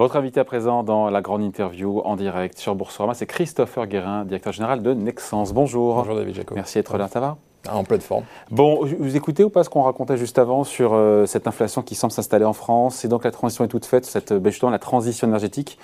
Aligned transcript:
Votre 0.00 0.16
invité 0.16 0.40
à 0.40 0.44
présent 0.44 0.82
dans 0.82 1.10
la 1.10 1.20
grande 1.20 1.42
interview 1.42 2.00
en 2.06 2.16
direct 2.16 2.56
sur 2.56 2.74
Boursorama, 2.74 3.12
c'est 3.12 3.26
Christopher 3.26 3.86
Guérin, 3.86 4.24
directeur 4.24 4.50
général 4.50 4.82
de 4.82 4.94
Nexens. 4.94 5.52
Bonjour. 5.52 5.96
Bonjour 5.96 6.16
David 6.16 6.34
Jacob. 6.34 6.56
Merci 6.56 6.78
d'être 6.78 6.96
là, 6.96 7.06
ça 7.06 7.20
va? 7.20 7.36
Ah, 7.68 7.76
en 7.76 7.84
pleine 7.84 8.00
forme. 8.00 8.24
Bon, 8.50 8.82
vous 8.82 9.16
écoutez 9.16 9.44
ou 9.44 9.50
pas 9.50 9.62
ce 9.62 9.68
qu'on 9.68 9.82
racontait 9.82 10.16
juste 10.16 10.38
avant 10.38 10.64
sur 10.64 10.94
euh, 10.94 11.26
cette 11.26 11.46
inflation 11.46 11.82
qui 11.82 11.94
semble 11.94 12.14
s'installer 12.14 12.46
en 12.46 12.54
France? 12.54 13.04
Et 13.04 13.08
donc 13.08 13.24
la 13.24 13.30
transition 13.30 13.62
est 13.62 13.68
toute 13.68 13.84
faite, 13.84 14.06
cette, 14.06 14.32
ben, 14.32 14.48
justement 14.48 14.70
la 14.70 14.78
transition 14.78 15.26
énergétique 15.26 15.78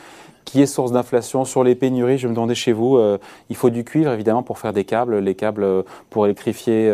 qui 0.47 0.63
est 0.63 0.67
source 0.67 0.93
d'inflation 0.93 1.45
sur 1.45 1.63
les 1.63 1.75
pénuries. 1.75 2.17
Je 2.17 2.27
me 2.27 2.33
demandais 2.33 2.55
chez 2.55 2.73
vous, 2.73 2.97
euh, 2.97 3.19
il 3.51 3.57
faut 3.57 3.69
du 3.69 3.85
cuivre 3.85 4.11
évidemment 4.11 4.43
pour 4.43 4.59
faire 4.59 4.73
des 4.73 4.85
câbles, 4.85 5.19
les 5.19 5.35
câbles 5.35 5.65
euh, 5.65 5.83
pour 6.09 6.25
électrifier. 6.25 6.91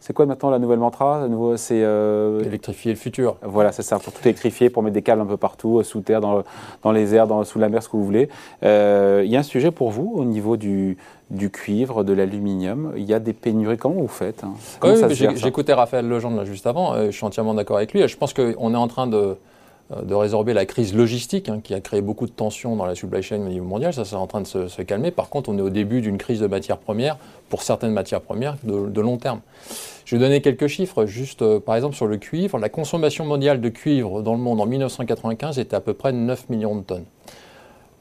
c'est 0.00 0.14
quoi 0.14 0.24
maintenant 0.24 0.48
la 0.48 0.58
nouvelle 0.58 0.78
mantra 0.78 1.26
C'est 1.56 1.84
électrifier 2.46 2.92
le 2.92 2.98
futur. 2.98 3.36
Voilà, 3.42 3.72
c'est 3.72 3.82
ça, 3.82 3.98
pour 3.98 4.14
tout 4.14 4.22
électrifier, 4.24 4.70
pour 4.70 4.82
mettre 4.82 4.94
des 4.94 5.02
câbles 5.02 5.20
un 5.20 5.26
peu 5.26 5.36
partout, 5.36 5.82
sous 5.82 6.00
terre, 6.00 6.22
dans, 6.22 6.42
dans 6.82 6.92
les 6.92 7.14
airs, 7.14 7.26
dans, 7.26 7.44
sous 7.44 7.58
la 7.58 7.68
mer, 7.68 7.82
ce 7.82 7.88
que 7.90 7.96
vous 7.98 8.04
voulez. 8.04 8.30
Il 8.62 9.30
y 9.30 9.36
a 9.36 9.40
un 9.40 9.42
sujet 9.42 9.70
pour 9.70 9.90
vous 9.90 10.12
au 10.16 10.24
niveau 10.24 10.56
du, 10.56 10.96
du 11.30 11.50
cuivre, 11.50 12.04
de 12.04 12.12
l'aluminium. 12.12 12.92
Il 12.96 13.04
y 13.04 13.14
a 13.14 13.18
des 13.18 13.32
pénuries. 13.32 13.78
Comment 13.78 14.00
vous 14.00 14.08
faites 14.08 14.44
hein? 14.44 14.54
Oui, 14.82 14.90
J'écoutais 15.36 15.72
Raphaël 15.72 16.06
Legendre 16.06 16.44
juste 16.44 16.66
avant. 16.66 16.94
Euh, 16.94 17.06
je 17.06 17.16
suis 17.16 17.24
entièrement 17.24 17.54
d'accord 17.54 17.76
avec 17.76 17.92
lui. 17.92 18.06
Je 18.06 18.16
pense 18.16 18.34
qu'on 18.34 18.74
est 18.74 18.76
en 18.76 18.88
train 18.88 19.06
de, 19.06 19.16
euh, 19.16 19.34
de 19.90 20.14
résorber 20.14 20.52
la 20.52 20.66
crise 20.66 20.94
logistique 20.94 21.48
hein, 21.48 21.60
qui 21.62 21.74
a 21.74 21.80
créé 21.80 22.00
beaucoup 22.00 22.26
de 22.26 22.30
tensions 22.30 22.76
dans 22.76 22.84
la 22.84 22.94
supply 22.94 23.22
chain 23.22 23.40
au 23.40 23.48
niveau 23.48 23.64
mondial. 23.64 23.92
Ça, 23.92 24.04
c'est 24.04 24.14
en 24.14 24.26
train 24.28 24.40
de 24.40 24.46
se, 24.46 24.82
calmer. 24.82 25.10
Par 25.10 25.28
contre, 25.28 25.48
on 25.48 25.58
est 25.58 25.62
au 25.62 25.70
début 25.70 26.00
d'une 26.00 26.16
crise 26.16 26.40
de 26.40 26.46
matières 26.46 26.78
premières, 26.78 27.16
pour 27.48 27.62
certaines 27.62 27.92
matières 27.92 28.20
premières, 28.20 28.56
de, 28.62 29.00
long 29.00 29.16
terme. 29.16 29.40
Je 30.04 30.16
vais 30.16 30.20
donner 30.20 30.40
quelques 30.40 30.68
chiffres. 30.68 31.06
Juste, 31.06 31.42
euh, 31.42 31.58
par 31.58 31.74
exemple, 31.74 31.96
sur 31.96 32.06
le 32.06 32.18
cuivre. 32.18 32.58
La 32.58 32.68
consommation 32.68 33.24
mondiale 33.24 33.60
de 33.60 33.68
cuivre 33.68 34.22
dans 34.22 34.34
le 34.34 34.40
monde 34.40 34.60
en 34.60 34.66
1995 34.66 35.58
était 35.58 35.74
à 35.74 35.80
peu 35.80 35.94
près 35.94 36.12
9 36.12 36.48
millions 36.50 36.76
de 36.76 36.82
tonnes. 36.82 37.04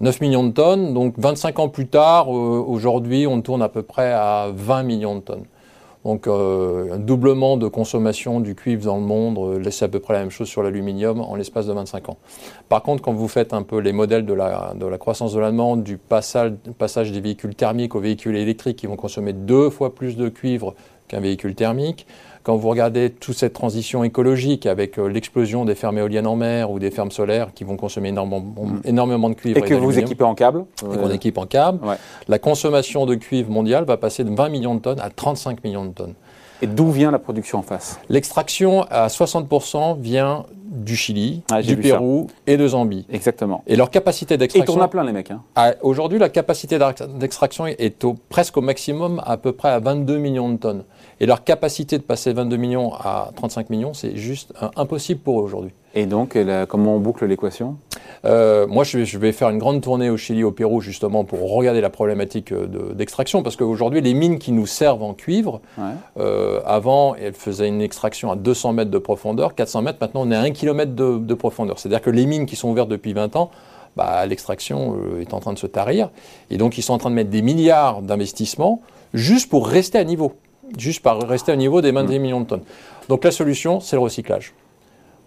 9 0.01 0.21
millions 0.21 0.43
de 0.43 0.51
tonnes. 0.51 0.93
Donc 0.93 1.15
25 1.17 1.59
ans 1.59 1.69
plus 1.69 1.87
tard, 1.87 2.31
euh, 2.31 2.63
aujourd'hui, 2.65 3.25
on 3.25 3.41
tourne 3.41 3.63
à 3.63 3.69
peu 3.69 3.81
près 3.81 4.11
à 4.11 4.49
20 4.53 4.83
millions 4.83 5.15
de 5.15 5.21
tonnes. 5.21 5.45
Donc 6.05 6.27
euh, 6.27 6.93
un 6.93 6.99
doublement 6.99 7.57
de 7.57 7.67
consommation 7.67 8.39
du 8.39 8.55
cuivre 8.55 8.85
dans 8.85 8.97
le 8.97 9.03
monde, 9.03 9.37
euh, 9.37 9.69
c'est 9.69 9.85
à 9.85 9.89
peu 9.89 9.99
près 9.99 10.13
la 10.13 10.21
même 10.21 10.29
chose 10.29 10.47
sur 10.47 10.63
l'aluminium 10.63 11.19
en 11.19 11.35
l'espace 11.35 11.67
de 11.67 11.73
25 11.73 12.09
ans. 12.09 12.17
Par 12.69 12.83
contre, 12.83 13.03
quand 13.03 13.13
vous 13.13 13.27
faites 13.27 13.53
un 13.53 13.63
peu 13.63 13.79
les 13.79 13.91
modèles 13.91 14.25
de 14.25 14.33
la, 14.33 14.73
croissance 14.97 15.33
de 15.33 15.39
la 15.39 15.51
demande, 15.51 15.83
du 15.83 15.97
passage 15.97 17.11
des 17.11 17.21
véhicules 17.21 17.53
thermiques 17.53 17.95
aux 17.95 17.99
véhicules 17.99 18.37
électriques 18.37 18.77
qui 18.77 18.87
vont 18.87 18.95
consommer 18.95 19.33
deux 19.33 19.69
fois 19.69 19.93
plus 19.93 20.15
de 20.15 20.29
cuivre 20.29 20.73
qu'un 21.09 21.19
véhicule 21.19 21.55
thermique, 21.55 22.07
quand 22.43 22.55
vous 22.55 22.69
regardez 22.69 23.09
toute 23.09 23.35
cette 23.35 23.53
transition 23.53 24.03
écologique 24.03 24.65
avec 24.65 24.97
euh, 24.97 25.07
l'explosion 25.07 25.65
des 25.65 25.75
fermes 25.75 25.97
éoliennes 25.97 26.27
en 26.27 26.35
mer 26.35 26.71
ou 26.71 26.79
des 26.79 26.91
fermes 26.91 27.11
solaires 27.11 27.53
qui 27.53 27.63
vont 27.63 27.77
consommer 27.77 28.09
énormément, 28.09 28.39
mm. 28.39 28.81
énormément 28.85 29.29
de 29.29 29.35
cuivre. 29.35 29.57
Et, 29.57 29.61
que 29.61 29.73
vous 29.73 29.99
équipez 29.99 30.23
en 30.23 30.35
câble. 30.35 30.65
Et 30.83 30.97
qu'on 30.97 31.11
équipe 31.11 31.37
en 31.37 31.45
câble. 31.45 31.79
La 32.27 32.39
consommation 32.39 33.05
de 33.05 33.15
cuivre 33.15 33.51
mondiale 33.51 33.85
va 33.85 33.97
passer 33.97 34.23
de 34.23 34.33
20 34.33 34.49
millions 34.49 34.75
de 34.75 34.81
tonnes 34.81 34.99
à 34.99 35.09
35 35.09 35.63
millions 35.63 35.85
de 35.85 35.91
tonnes. 35.91 36.13
Et 36.61 36.67
d'où 36.67 36.91
vient 36.91 37.11
la 37.11 37.19
production 37.19 37.59
en 37.59 37.61
face? 37.61 37.99
L'extraction 38.09 38.83
à 38.89 39.07
60% 39.07 39.99
vient 39.99 40.45
du 40.69 40.95
Chili, 40.95 41.41
ah, 41.51 41.61
du 41.61 41.77
Pérou 41.77 42.27
et 42.45 42.57
de 42.57 42.67
Zambie. 42.67 43.05
Exactement. 43.09 43.63
Et 43.65 43.75
leur 43.75 43.89
capacité 43.89 44.37
d'extraction. 44.37 44.63
Ils 44.63 44.75
tournent 44.75 44.85
à 44.85 44.87
plein 44.87 45.03
les 45.03 45.13
mecs. 45.13 45.31
Hein. 45.31 45.73
Aujourd'hui, 45.81 46.19
la 46.19 46.29
capacité 46.29 46.77
d'extraction 47.17 47.65
est 47.65 48.03
au, 48.03 48.15
presque 48.29 48.57
au 48.57 48.61
maximum, 48.61 49.21
à 49.25 49.37
peu 49.37 49.51
près 49.51 49.69
à 49.69 49.79
22 49.79 50.17
millions 50.17 50.49
de 50.49 50.57
tonnes. 50.57 50.83
Et 51.21 51.25
leur 51.25 51.43
capacité 51.43 51.97
de 51.97 52.03
passer 52.03 52.31
22 52.31 52.55
millions 52.55 52.93
à 52.93 53.31
35 53.35 53.69
millions, 53.69 53.93
c'est 53.93 54.15
juste 54.15 54.53
impossible 54.77 55.19
pour 55.19 55.41
eux 55.41 55.43
aujourd'hui. 55.43 55.71
Et 55.95 56.05
donc, 56.05 56.37
comment 56.69 56.95
on 56.95 56.99
boucle 56.99 57.25
l'équation? 57.25 57.77
Euh, 58.25 58.67
Moi, 58.67 58.83
je 58.83 59.17
vais, 59.17 59.31
faire 59.31 59.49
une 59.49 59.57
grande 59.57 59.81
tournée 59.81 60.09
au 60.09 60.17
Chili, 60.17 60.43
au 60.43 60.51
Pérou, 60.51 60.81
justement, 60.81 61.23
pour 61.23 61.51
regarder 61.51 61.81
la 61.81 61.89
problématique 61.89 62.51
euh, 62.51 62.93
d'extraction. 62.93 63.43
parce 63.43 63.55
qu'aujourd'hui, 63.55 64.01
les 64.01 64.13
mines 64.13 64.39
qui 64.39 64.51
nous 64.51 64.67
servent 64.67 65.03
en 65.03 65.13
cuivre, 65.13 65.61
euh, 66.19 66.61
avant, 66.65 67.15
elles 67.15 67.33
faisaient 67.33 67.67
une 67.67 67.81
extraction 67.81 68.31
à 68.31 68.35
200 68.35 68.73
mètres 68.73 68.91
de 68.91 68.97
profondeur, 68.97 69.55
400 69.55 69.81
mètres, 69.81 69.97
maintenant, 69.99 70.21
on 70.25 70.31
est 70.31 70.35
à 70.35 70.41
1 70.41 70.51
km 70.51 70.93
de, 70.93 71.33
profondeur. 71.33 71.79
C'est-à-dire 71.79 72.01
que 72.01 72.09
les 72.09 72.25
mines 72.25 72.45
qui 72.45 72.55
sont 72.55 72.69
ouvertes 72.69 72.89
depuis 72.89 73.13
20 73.13 73.35
ans, 73.35 73.49
bah, 73.95 74.25
l'extraction 74.25 74.95
est 75.19 75.33
en 75.33 75.39
train 75.39 75.53
de 75.53 75.57
se 75.57 75.67
tarir. 75.67 76.11
Et 76.49 76.57
donc, 76.57 76.77
ils 76.77 76.81
sont 76.81 76.93
en 76.93 76.97
train 76.97 77.09
de 77.09 77.15
mettre 77.15 77.29
des 77.29 77.41
milliards 77.41 78.01
d'investissements 78.01 78.81
juste 79.13 79.49
pour 79.49 79.67
rester 79.67 79.97
à 79.97 80.03
niveau 80.03 80.33
juste 80.77 81.01
par 81.01 81.21
rester 81.27 81.51
au 81.51 81.55
niveau 81.55 81.81
des 81.81 81.91
20 81.91 82.03
millions 82.19 82.41
de 82.41 82.45
tonnes. 82.45 82.63
Donc 83.07 83.23
la 83.23 83.31
solution, 83.31 83.79
c'est 83.79 83.95
le 83.95 84.01
recyclage. 84.01 84.53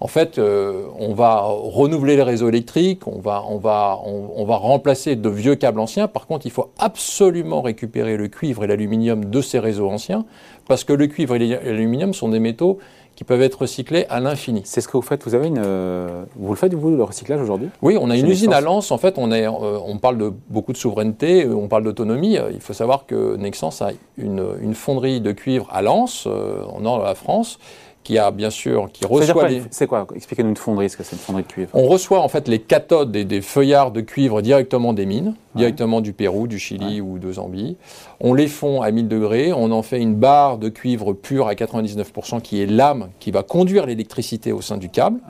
En 0.02 0.08
fait, 0.08 0.38
euh, 0.38 0.86
on 0.98 1.14
va 1.14 1.42
renouveler 1.42 2.16
les 2.16 2.24
réseaux 2.24 2.48
électriques, 2.48 3.06
on 3.06 3.20
va, 3.20 3.44
on, 3.48 3.58
va, 3.58 4.00
on, 4.04 4.44
va 4.44 4.56
remplacer 4.56 5.14
de 5.14 5.28
vieux 5.28 5.54
câbles 5.54 5.78
anciens. 5.78 6.08
Par 6.08 6.26
contre, 6.26 6.44
il 6.44 6.50
faut 6.50 6.72
absolument 6.76 7.62
récupérer 7.62 8.16
le 8.16 8.26
cuivre 8.26 8.64
et 8.64 8.66
l'aluminium 8.66 9.26
de 9.26 9.40
ces 9.40 9.60
réseaux 9.60 9.88
anciens, 9.88 10.24
parce 10.66 10.82
que 10.82 10.92
le 10.92 11.06
cuivre 11.06 11.36
et 11.36 11.38
l'aluminium 11.38 12.14
sont 12.14 12.30
des 12.30 12.40
métaux 12.40 12.78
qui 13.16 13.24
peuvent 13.24 13.42
être 13.42 13.62
recyclés 13.62 14.06
à 14.08 14.20
l'infini. 14.20 14.62
C'est 14.64 14.80
ce 14.80 14.88
que 14.88 14.96
vous 14.96 15.02
faites. 15.02 15.24
Vous 15.24 15.34
avez 15.34 15.48
une, 15.48 15.62
euh, 15.64 16.24
vous 16.36 16.50
le 16.50 16.56
faites 16.56 16.74
vous 16.74 16.90
le 16.96 17.02
recyclage 17.02 17.40
aujourd'hui? 17.40 17.68
Oui, 17.82 17.96
on 18.00 18.10
a 18.10 18.16
une 18.16 18.28
usine 18.28 18.52
à 18.52 18.60
Lens. 18.60 18.90
En 18.90 18.98
fait, 18.98 19.14
on 19.18 19.30
est, 19.32 19.46
euh, 19.46 19.50
on 19.50 19.98
parle 19.98 20.18
de 20.18 20.32
beaucoup 20.48 20.72
de 20.72 20.78
souveraineté, 20.78 21.46
on 21.46 21.68
parle 21.68 21.84
d'autonomie. 21.84 22.38
Il 22.52 22.60
faut 22.60 22.72
savoir 22.72 23.06
que 23.06 23.36
Nexens 23.36 23.82
a 23.82 23.90
une, 24.16 24.44
une 24.60 24.74
fonderie 24.74 25.20
de 25.20 25.32
cuivre 25.32 25.68
à 25.70 25.82
Lens, 25.82 26.26
en 26.26 26.80
nord 26.80 27.00
de 27.00 27.04
la 27.04 27.14
France, 27.14 27.58
qui 28.04 28.18
a 28.18 28.30
bien 28.30 28.50
sûr, 28.50 28.90
qui 28.92 29.04
reçoit 29.06 29.48
C'est 29.70 29.86
quoi 29.86 30.06
Expliquez-nous 30.14 30.50
une 30.50 30.56
fonderie, 30.56 30.90
ce 30.90 30.96
que 30.96 31.04
c'est 31.04 31.16
une 31.16 31.22
fonderie 31.22 31.42
de 31.42 31.48
cuivre 31.48 31.70
On 31.74 31.86
reçoit 31.86 32.20
en 32.20 32.28
fait 32.28 32.48
les 32.48 32.58
cathodes 32.58 33.14
et 33.14 33.24
des 33.24 33.40
feuillards 33.40 33.92
de 33.92 34.00
cuivre 34.00 34.42
directement 34.42 34.92
des 34.92 35.06
mines, 35.06 35.34
directement 35.54 36.00
du 36.00 36.12
Pérou, 36.12 36.46
du 36.46 36.58
Chili 36.58 37.00
ou 37.00 37.18
de 37.18 37.32
Zambie. 37.32 37.76
On 38.20 38.34
les 38.34 38.48
fond 38.48 38.82
à 38.82 38.90
1000 38.90 39.08
degrés, 39.08 39.52
on 39.52 39.70
en 39.70 39.82
fait 39.82 40.00
une 40.00 40.14
barre 40.14 40.58
de 40.58 40.68
cuivre 40.68 41.12
pur 41.12 41.46
à 41.46 41.54
99% 41.54 42.40
qui 42.40 42.60
est 42.60 42.66
l'âme 42.66 43.10
qui 43.20 43.30
va 43.30 43.42
conduire 43.42 43.86
l'électricité 43.86 44.52
au 44.52 44.60
sein 44.60 44.78
du 44.78 44.88
câble. 44.88 45.20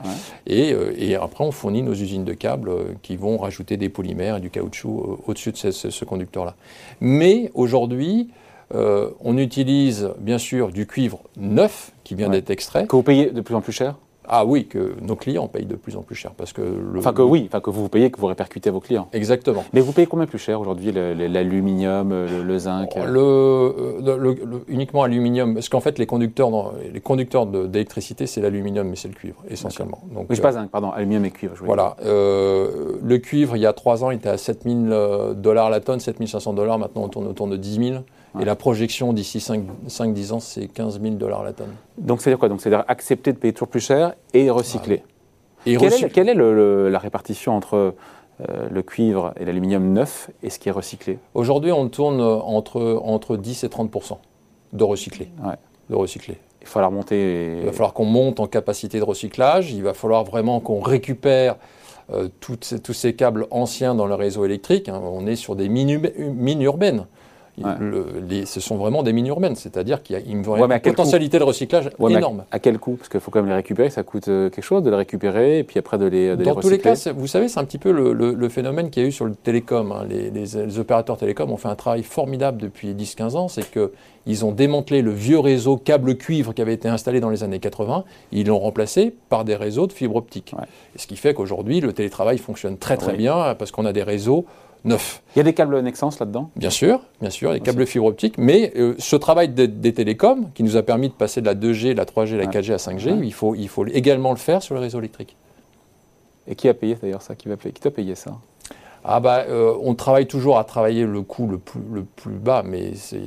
Et, 0.47 0.73
euh, 0.73 0.93
et, 0.97 1.15
après, 1.15 1.43
on 1.43 1.51
fournit 1.51 1.83
nos 1.83 1.93
usines 1.93 2.25
de 2.25 2.33
câbles 2.33 2.69
euh, 2.69 2.83
qui 3.01 3.17
vont 3.17 3.37
rajouter 3.37 3.77
des 3.77 3.89
polymères 3.89 4.37
et 4.37 4.41
du 4.41 4.49
caoutchouc 4.49 4.89
euh, 4.89 5.23
au-dessus 5.27 5.51
de 5.51 5.57
ce, 5.57 5.71
ce 5.71 6.05
conducteur-là. 6.05 6.55
Mais 7.01 7.51
aujourd'hui, 7.53 8.29
euh, 8.73 9.09
on 9.21 9.37
utilise 9.37 10.09
bien 10.19 10.37
sûr 10.37 10.71
du 10.71 10.87
cuivre 10.87 11.19
neuf 11.37 11.91
qui 12.03 12.15
vient 12.15 12.29
d'être 12.29 12.49
extrait. 12.49 12.87
Que 12.87 12.95
vous 12.95 13.03
payez 13.03 13.31
de 13.31 13.41
plus 13.41 13.55
en 13.55 13.61
plus 13.61 13.73
cher? 13.73 13.95
Ah 14.25 14.45
oui, 14.45 14.67
que 14.67 14.95
nos 15.01 15.15
clients 15.15 15.47
payent 15.47 15.65
de 15.65 15.75
plus 15.75 15.97
en 15.97 16.01
plus 16.01 16.15
cher. 16.15 16.31
Parce 16.31 16.53
que 16.53 16.61
enfin 16.97 17.13
que 17.13 17.21
oui, 17.21 17.45
enfin 17.47 17.59
que 17.59 17.69
vous 17.69 17.89
payez, 17.89 18.09
que 18.09 18.19
vous 18.19 18.27
répercutez 18.27 18.69
à 18.69 18.71
vos 18.71 18.79
clients. 18.79 19.09
Exactement. 19.11 19.65
Mais 19.73 19.81
vous 19.81 19.91
payez 19.91 20.07
combien 20.07 20.25
plus 20.25 20.37
cher 20.37 20.61
aujourd'hui 20.61 20.91
l'aluminium, 20.91 22.09
le, 22.09 22.57
zinc 22.57 22.95
le, 22.95 24.63
Uniquement 24.67 25.03
aluminium. 25.03 25.55
Parce 25.55 25.69
qu'en 25.69 25.81
fait, 25.81 25.99
les 25.99 26.05
conducteurs, 26.05 26.73
les 26.93 27.01
conducteurs 27.01 27.45
d'électricité, 27.45 28.25
c'est 28.25 28.41
l'aluminium, 28.41 28.87
mais 28.87 28.95
c'est 28.95 29.09
le 29.09 29.13
cuivre, 29.13 29.43
essentiellement. 29.49 29.99
Donc, 30.13 30.27
oui, 30.29 30.35
je 30.35 30.41
pas 30.41 30.53
zinc, 30.53 30.69
pardon, 30.69 30.91
aluminium 30.91 31.25
et 31.25 31.31
cuivre. 31.31 31.55
voilà. 31.61 31.97
Euh, 32.05 32.97
le 33.01 33.17
cuivre, 33.17 33.57
il 33.57 33.61
y 33.61 33.65
a 33.65 33.73
trois 33.73 34.03
ans, 34.03 34.11
il 34.11 34.17
était 34.17 34.29
à 34.29 34.37
7000 34.37 34.89
euh, 34.91 35.33
dollars 35.33 35.69
la 35.69 35.81
tonne, 35.81 35.99
7500 35.99 36.53
dollars. 36.53 36.79
Maintenant, 36.79 37.03
on 37.03 37.09
tourne 37.09 37.27
autour 37.27 37.47
de 37.47 37.57
10 37.57 37.89
000. 37.89 38.03
Et 38.39 38.45
la 38.45 38.55
projection 38.55 39.13
d'ici 39.13 39.37
5-10 39.37 40.31
ans, 40.31 40.39
c'est 40.39 40.67
15 40.67 40.99
000 41.01 41.15
dollars 41.15 41.43
la 41.43 41.53
tonne. 41.53 41.73
Donc 41.97 42.21
c'est-à-dire 42.21 42.39
quoi? 42.39 42.49
Donc 42.49 42.61
c'est-à-dire 42.61 42.83
accepter 42.87 43.31
de 43.31 43.37
payer 43.37 43.53
toujours 43.53 43.67
plus 43.67 43.79
cher 43.79 44.13
et 44.33 44.49
recycler. 44.49 45.03
Et 45.65 45.77
quelle, 45.77 46.29
est, 46.29 46.33
la 46.33 46.99
répartition 46.99 47.55
entre 47.55 47.95
euh, 48.41 48.67
le 48.69 48.81
cuivre 48.81 49.33
et 49.39 49.45
l'aluminium 49.45 49.93
neuf 49.93 50.29
et 50.41 50.49
ce 50.49 50.59
qui 50.59 50.69
est 50.69 50.73
recyclé? 50.73 51.19
Aujourd'hui, 51.35 51.71
on 51.71 51.87
tourne 51.87 52.19
entre, 52.21 53.01
entre 53.03 53.37
10 53.37 53.63
et 53.63 53.69
30 53.69 53.91
de 54.73 54.83
recyclé. 54.83 55.29
De 55.89 55.95
recycler. 55.95 56.37
Il 56.61 56.65
va 56.65 56.71
falloir 56.71 56.91
monter. 56.91 57.57
Il 57.59 57.65
va 57.65 57.71
falloir 57.71 57.93
qu'on 57.93 58.05
monte 58.05 58.39
en 58.39 58.47
capacité 58.47 58.97
de 58.97 59.03
recyclage. 59.03 59.71
Il 59.71 59.83
va 59.83 59.93
falloir 59.93 60.23
vraiment 60.23 60.59
qu'on 60.59 60.81
récupère 60.81 61.57
euh, 62.11 62.27
tous 62.39 62.93
ces 62.93 63.15
câbles 63.15 63.47
anciens 63.51 63.95
dans 63.95 64.07
le 64.07 64.15
réseau 64.15 64.43
électrique. 64.43 64.89
Hein. 64.89 65.01
On 65.03 65.27
est 65.27 65.35
sur 65.35 65.55
des 65.55 65.69
mines 65.69 66.61
urbaines 66.61 67.05
ce 67.57 68.59
sont 68.59 68.77
vraiment 68.77 69.03
des 69.03 69.13
mines 69.13 69.27
urbaines, 69.27 69.55
c'est-à-dire 69.55 70.01
qu'il 70.01 70.15
y 70.15 70.19
a 70.19 70.21
une, 70.25 70.43
potentialité 70.43 71.39
de 71.39 71.43
recyclage 71.43 71.89
énorme. 72.09 72.45
À, 72.51 72.59
quel 72.59 72.79
coût? 72.79 72.95
Parce 72.95 73.09
qu'il 73.09 73.19
faut 73.19 73.31
quand 73.31 73.39
même 73.39 73.49
les 73.49 73.55
récupérer, 73.55 73.89
ça 73.89 74.03
coûte 74.03 74.27
euh, 74.27 74.49
quelque 74.49 74.63
chose 74.63 74.83
de 74.83 74.89
les 74.89 74.95
récupérer 74.95 75.59
et 75.59 75.63
puis 75.63 75.79
après 75.79 75.97
de 75.97 76.05
les, 76.05 76.35
de 76.35 76.43
Dans 76.43 76.55
tous 76.55 76.69
les 76.69 76.79
cas, 76.79 76.95
vous 77.15 77.27
savez, 77.27 77.47
c'est 77.47 77.59
un 77.59 77.65
petit 77.65 77.77
peu 77.77 77.91
le, 77.91 78.49
phénomène 78.49 78.89
qu'il 78.89 79.03
y 79.03 79.05
a 79.05 79.09
eu 79.09 79.11
sur 79.11 79.25
le 79.25 79.35
télécom. 79.35 79.91
Hein. 79.91 80.05
Les, 80.09 80.79
opérateurs 80.79 81.17
télécoms 81.17 81.51
ont 81.51 81.57
fait 81.57 81.67
un 81.67 81.75
travail 81.75 82.03
formidable 82.03 82.61
depuis 82.61 82.93
10-15 82.93 83.35
ans, 83.35 83.47
c'est 83.47 83.65
qu'ils 83.69 84.45
ont 84.45 84.51
démantelé 84.51 85.01
le 85.01 85.11
vieux 85.11 85.39
réseau 85.39 85.77
câble 85.77 86.17
cuivre 86.17 86.53
qui 86.53 86.61
avait 86.61 86.73
été 86.73 86.87
installé 86.87 87.19
dans 87.19 87.29
les 87.29 87.43
années 87.43 87.59
80, 87.59 88.03
ils 88.31 88.47
l'ont 88.47 88.59
remplacé 88.59 89.15
par 89.29 89.45
des 89.45 89.55
réseaux 89.55 89.87
de 89.87 89.93
fibre 89.93 90.15
optique. 90.15 90.55
ce 90.95 91.07
qui 91.07 91.15
fait 91.15 91.33
qu'aujourd'hui, 91.33 91.81
le 91.81 91.93
télétravail 91.93 92.37
fonctionne 92.37 92.77
très 92.77 92.97
très 92.97 93.13
bien 93.13 93.55
parce 93.57 93.71
qu'on 93.71 93.85
a 93.85 93.93
des 93.93 94.03
réseaux 94.03 94.45
neuf. 94.85 95.21
Il 95.35 95.39
y 95.39 95.41
a 95.41 95.43
des 95.43 95.53
câbles 95.53 95.79
Nexens 95.81 96.19
là-dedans? 96.19 96.49
Bien 96.55 96.69
sûr, 96.69 97.01
bien 97.21 97.29
sûr, 97.29 97.51
des 97.53 97.59
câbles 97.59 97.85
fibre 97.85 98.05
optique. 98.05 98.37
Mais 98.37 98.73
euh, 98.75 98.95
ce 98.99 99.15
travail 99.15 99.49
des, 99.49 99.93
télécoms, 99.93 100.51
qui 100.53 100.63
nous 100.63 100.77
a 100.77 100.83
permis 100.83 101.09
de 101.09 101.13
passer 101.13 101.41
de 101.41 101.45
la 101.45 101.55
2G, 101.55 101.95
la 101.95 102.05
3G, 102.05 102.35
la 102.35 102.45
4G 102.45 102.73
à 102.73 102.77
5G, 102.77 103.23
il, 103.23 103.33
faut, 103.33 103.55
il 103.55 103.67
faut 103.67 103.85
également 103.85 104.31
le 104.31 104.37
faire 104.37 104.61
sur 104.61 104.75
le 104.75 104.81
réseau 104.81 104.99
électrique. 104.99 105.35
Et 106.47 106.55
qui 106.55 106.67
a 106.67 106.73
payé 106.73 106.97
d'ailleurs 107.01 107.21
ça? 107.21 107.35
Qui 107.35 107.47
va 107.47 107.57
payer? 107.57 107.71
Qui 107.71 107.81
t'a 107.81 107.91
payé 107.91 108.15
ça? 108.15 108.37
Ah 109.05 109.19
bah, 109.19 109.45
euh, 109.49 109.73
on 109.81 109.95
travaille 109.95 110.27
toujours 110.27 110.57
à 110.57 110.63
travailler 110.63 111.05
le 111.05 111.21
coût 111.21 111.47
le 111.47 111.57
plus, 111.57 111.81
le 111.91 112.03
plus 112.03 112.35
bas, 112.35 112.63
mais 112.65 112.95
c'est 112.95 113.19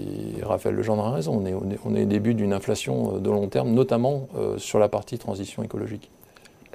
Raphaël 0.43 0.75
Legendre 0.75 1.05
a 1.05 1.13
raison. 1.13 1.39
On 1.43 1.47
est, 1.47 1.55
on 1.55 1.71
est, 1.71 1.79
on 1.85 1.95
est 1.95 2.03
au 2.03 2.07
début 2.07 2.35
d'une 2.35 2.53
inflation 2.53 3.19
de 3.19 3.31
long 3.31 3.49
terme, 3.49 3.73
notamment 3.73 4.29
sur 4.57 4.79
la 4.79 4.89
partie 4.89 5.19
transition 5.19 5.63
écologique. 5.63 6.11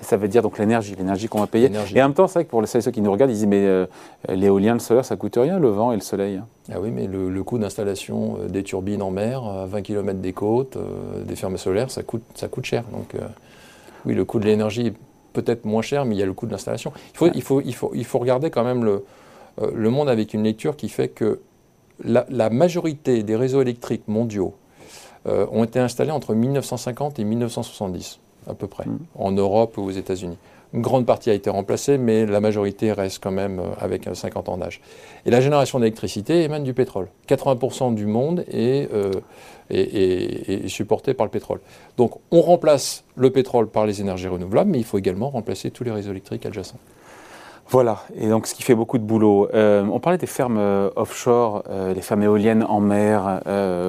Ça 0.02 0.18
veut 0.18 0.28
dire 0.28 0.42
donc 0.42 0.58
l'énergie, 0.58 0.96
l'énergie 0.96 1.28
qu'on 1.28 1.40
va 1.40 1.48
payer. 1.48 1.70
Et 1.94 2.02
en 2.02 2.08
même 2.08 2.14
temps, 2.14 2.28
c'est 2.28 2.40
vrai 2.40 2.46
que 2.46 2.50
pour 2.50 2.68
ceux 2.68 2.80
qui 2.92 3.02
nous 3.02 3.12
regardent, 3.12 3.32
ils 3.32 3.36
disent 3.36 3.46
mais 3.46 3.66
euh, 3.66 3.86
l'éolien, 4.30 4.74
le 4.74 4.80
solaire, 4.80 5.06
ça 5.06 5.16
coûte 5.16 5.38
rien, 5.38 5.60
le 5.60 5.70
vent 5.70 5.92
et 5.92 5.96
le 5.96 6.02
soleil. 6.02 6.38
Hein. 6.38 6.48
Ah 6.72 6.80
oui, 6.80 6.90
mais 6.92 7.08
le, 7.08 7.44
coût 7.44 7.60
d'installation 7.60 8.38
euh, 8.40 8.48
des 8.48 8.64
turbines 8.64 9.02
en 9.02 9.12
mer, 9.12 9.44
à 9.44 9.66
20 9.68 9.82
km 9.84 10.20
des 10.20 10.34
côtes, 10.34 10.78
euh, 10.78 11.24
des 11.24 11.36
fermes 11.36 11.58
solaires, 11.58 11.92
ça 11.92 12.02
coûte, 12.04 12.24
ça 12.34 12.48
coûte 12.48 12.66
cher. 12.66 12.84
Donc 12.92 13.16
oui, 14.06 14.16
le 14.16 14.26
coût 14.26 14.40
de 14.40 14.46
l'énergie 14.46 14.88
est 14.88 14.94
peut-être 15.34 15.66
moins 15.66 15.84
cher, 15.84 16.06
mais 16.06 16.16
il 16.16 16.20
y 16.20 16.24
a 16.24 16.26
le 16.26 16.34
coût 16.34 16.48
de 16.48 16.52
l'installation. 16.52 16.92
Il 17.14 17.18
faut, 17.18 17.28
il, 17.34 17.42
faut, 17.44 17.62
il, 17.62 17.76
faut, 17.76 17.92
il 17.94 18.06
faut 18.06 18.20
regarder 18.20 18.50
quand 18.50 18.64
même 18.64 18.84
le, 18.84 19.06
le 19.74 19.90
monde 19.90 20.10
avec 20.10 20.34
une 20.34 20.44
lecture 20.44 20.76
qui 20.76 20.90
fait 20.90 21.10
que 21.10 21.40
la, 22.04 22.26
la 22.30 22.50
majorité 22.50 23.22
des 23.22 23.36
réseaux 23.36 23.62
électriques 23.62 24.08
mondiaux 24.08 24.56
ont 25.26 25.64
été 25.64 25.78
installés 25.78 26.10
entre 26.10 26.34
1950 26.34 27.20
et 27.20 27.24
1970 27.24 28.20
à 28.48 28.54
peu 28.54 28.68
près, 28.68 28.86
mm. 28.86 29.00
en 29.16 29.32
Europe 29.32 29.78
ou 29.78 29.84
aux 29.84 29.92
États-Unis. 29.92 30.38
Une 30.74 30.82
grande 30.82 31.06
partie 31.06 31.30
a 31.30 31.34
été 31.34 31.50
remplacée, 31.50 31.98
mais 31.98 32.26
la 32.26 32.40
majorité 32.40 32.94
reste 32.94 33.22
quand 33.22 33.32
même 33.32 33.60
euh, 33.60 33.72
avec 33.78 34.08
50 34.14 34.48
ans 34.48 34.58
d'âge. 34.58 34.80
Et 35.26 35.32
la 35.32 35.42
génération 35.42 35.80
d'électricité 35.80 36.44
émane 36.44 36.64
du 36.64 36.74
pétrole. 36.74 37.08
80% 37.28 37.94
du 37.94 38.06
monde 38.06 38.46
euh, 38.54 39.12
est, 39.70 40.50
est, 40.50 40.68
supporté 40.70 41.14
par 41.14 41.26
le 41.26 41.32
pétrole. 41.32 41.60
Donc 41.98 42.14
on 42.32 42.42
remplace 42.42 43.04
le 43.16 43.32
pétrole 43.32 43.68
par 43.68 43.86
les 43.86 44.00
énergies 44.00 44.30
renouvelables, 44.30 44.72
mais 44.72 44.80
il 44.80 44.86
faut 44.86 44.98
également 44.98 45.30
remplacer 45.30 45.72
tous 45.72 45.84
les 45.84 45.92
réseaux 45.92 46.12
électriques 46.12 46.46
adjacents. 46.46 46.80
Voilà, 47.70 48.00
et 48.16 48.28
donc 48.28 48.48
ce 48.48 48.54
qui 48.54 48.64
fait 48.64 48.76
beaucoup 48.76 48.98
de 48.98 49.04
boulot. 49.04 49.48
Euh, 49.54 49.86
on 49.90 50.00
parlait 50.00 50.18
des 50.18 50.28
fermes 50.28 50.58
euh, 50.58 50.90
offshore, 50.98 51.64
euh, 51.70 51.94
les 51.94 52.02
fermes 52.02 52.22
éoliennes 52.24 52.66
en 52.68 52.82
mer, 52.82 53.42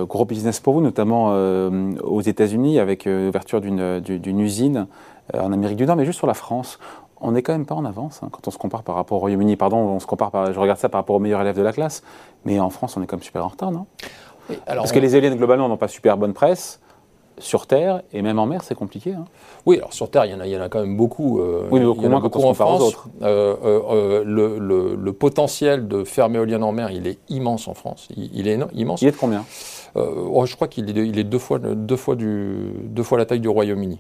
gros 0.09 0.25
business 0.25 0.61
pour 0.61 0.75
vous, 0.75 0.81
notamment 0.81 1.29
aux 1.31 2.21
États-Unis, 2.21 2.79
avec 2.79 3.05
l'ouverture 3.05 3.61
d'une 3.61 4.41
usine 4.41 4.87
en 5.35 5.53
Amérique 5.53 5.77
du 5.77 5.87
Nord, 5.87 5.97
mais 5.97 6.05
juste 6.05 6.19
sur 6.19 6.27
la 6.27 6.35
France. 6.35 6.79
On 7.25 7.33
n'est 7.33 7.43
quand 7.43 7.53
même 7.53 7.67
pas 7.67 7.77
en 7.77 7.85
avance 7.85 8.21
hein, 8.23 8.29
quand 8.33 8.49
on 8.49 8.51
se 8.51 8.59
compare 8.59 8.83
par 8.83 8.97
rapport 8.97 9.19
au 9.19 9.21
Royaume-Uni. 9.21 9.55
Pardon, 9.55 9.77
on 9.77 10.01
se 10.01 10.07
compare 10.07 10.33
par, 10.33 10.53
je 10.53 10.59
regarde 10.59 10.79
ça 10.81 10.89
par 10.89 11.01
rapport 11.01 11.15
aux 11.15 11.21
meilleurs 11.21 11.41
élèves 11.41 11.57
de 11.57 11.63
la 11.63 11.73
classe, 11.73 12.03
mais 12.45 12.59
en 12.59 12.69
France, 12.69 12.97
on 12.97 13.03
est 13.03 13.07
quand 13.07 13.17
même 13.17 13.23
super 13.23 13.45
en 13.45 13.49
retard, 13.49 13.71
non? 13.71 13.87
Parce 14.67 14.91
que 14.91 14.99
les 14.99 15.15
éoliennes, 15.15 15.37
globalement, 15.37 15.69
n'ont 15.69 15.77
pas 15.77 15.89
super 15.89 16.17
bonne 16.17 16.33
presse 16.33 16.81
sur 17.39 17.67
Terre 17.67 18.03
et 18.13 18.23
même 18.23 18.39
en 18.39 18.47
mer, 18.47 18.63
c'est 18.63 18.75
compliqué. 18.75 19.13
Hein. 19.13 19.25
Oui, 19.67 19.77
alors 19.79 19.93
sur 19.93 20.11
Terre, 20.11 20.27
il 20.27 20.33
y 20.33 20.35
en 20.35 20.41
a, 20.41 20.47
il 20.47 20.53
y 20.53 20.57
en 20.57 20.61
a 20.61 20.69
quand 20.69 20.81
même 20.81 20.97
beaucoup. 20.97 21.41
Euh, 21.41 21.69
oui, 21.71 21.81
mais 21.81 21.87
beaucoup 21.87 22.09
moins 22.09 22.21
beaucoup 22.21 22.43
en 22.43 22.55
France. 22.55 22.81
Aux 22.81 22.85
autres. 22.85 23.09
Euh, 23.23 23.57
euh, 23.65 24.95
le, 24.97 25.13
potentiel 25.13 25.89
de 25.89 26.05
ferme 26.05 26.37
éolienne 26.37 26.65
en 26.65 26.73
mer, 26.73 26.91
il 26.91 27.07
est 27.07 27.19
immense 27.29 27.69
en 27.69 27.75
France. 27.75 28.09
Il, 28.17 28.49
est 28.49 28.59
immense. 28.75 29.03
Il 29.03 29.09
est 29.09 29.13
de 29.13 29.17
combien? 29.17 29.45
Oh, 29.95 30.45
Je 30.47 30.55
crois 30.57 30.69
qu'il 30.69 30.89
est, 30.91 31.07
il 31.07 31.19
est 31.19 31.25
deux, 31.25 31.39
fois, 31.39 31.59
deux, 31.59 31.97
fois 31.97 32.17
du, 32.17 32.73
deux 32.85 33.03
fois 33.03 33.19
la 33.19 33.27
taille 33.27 33.41
du 33.41 33.49
Royaume-Uni. 33.49 33.99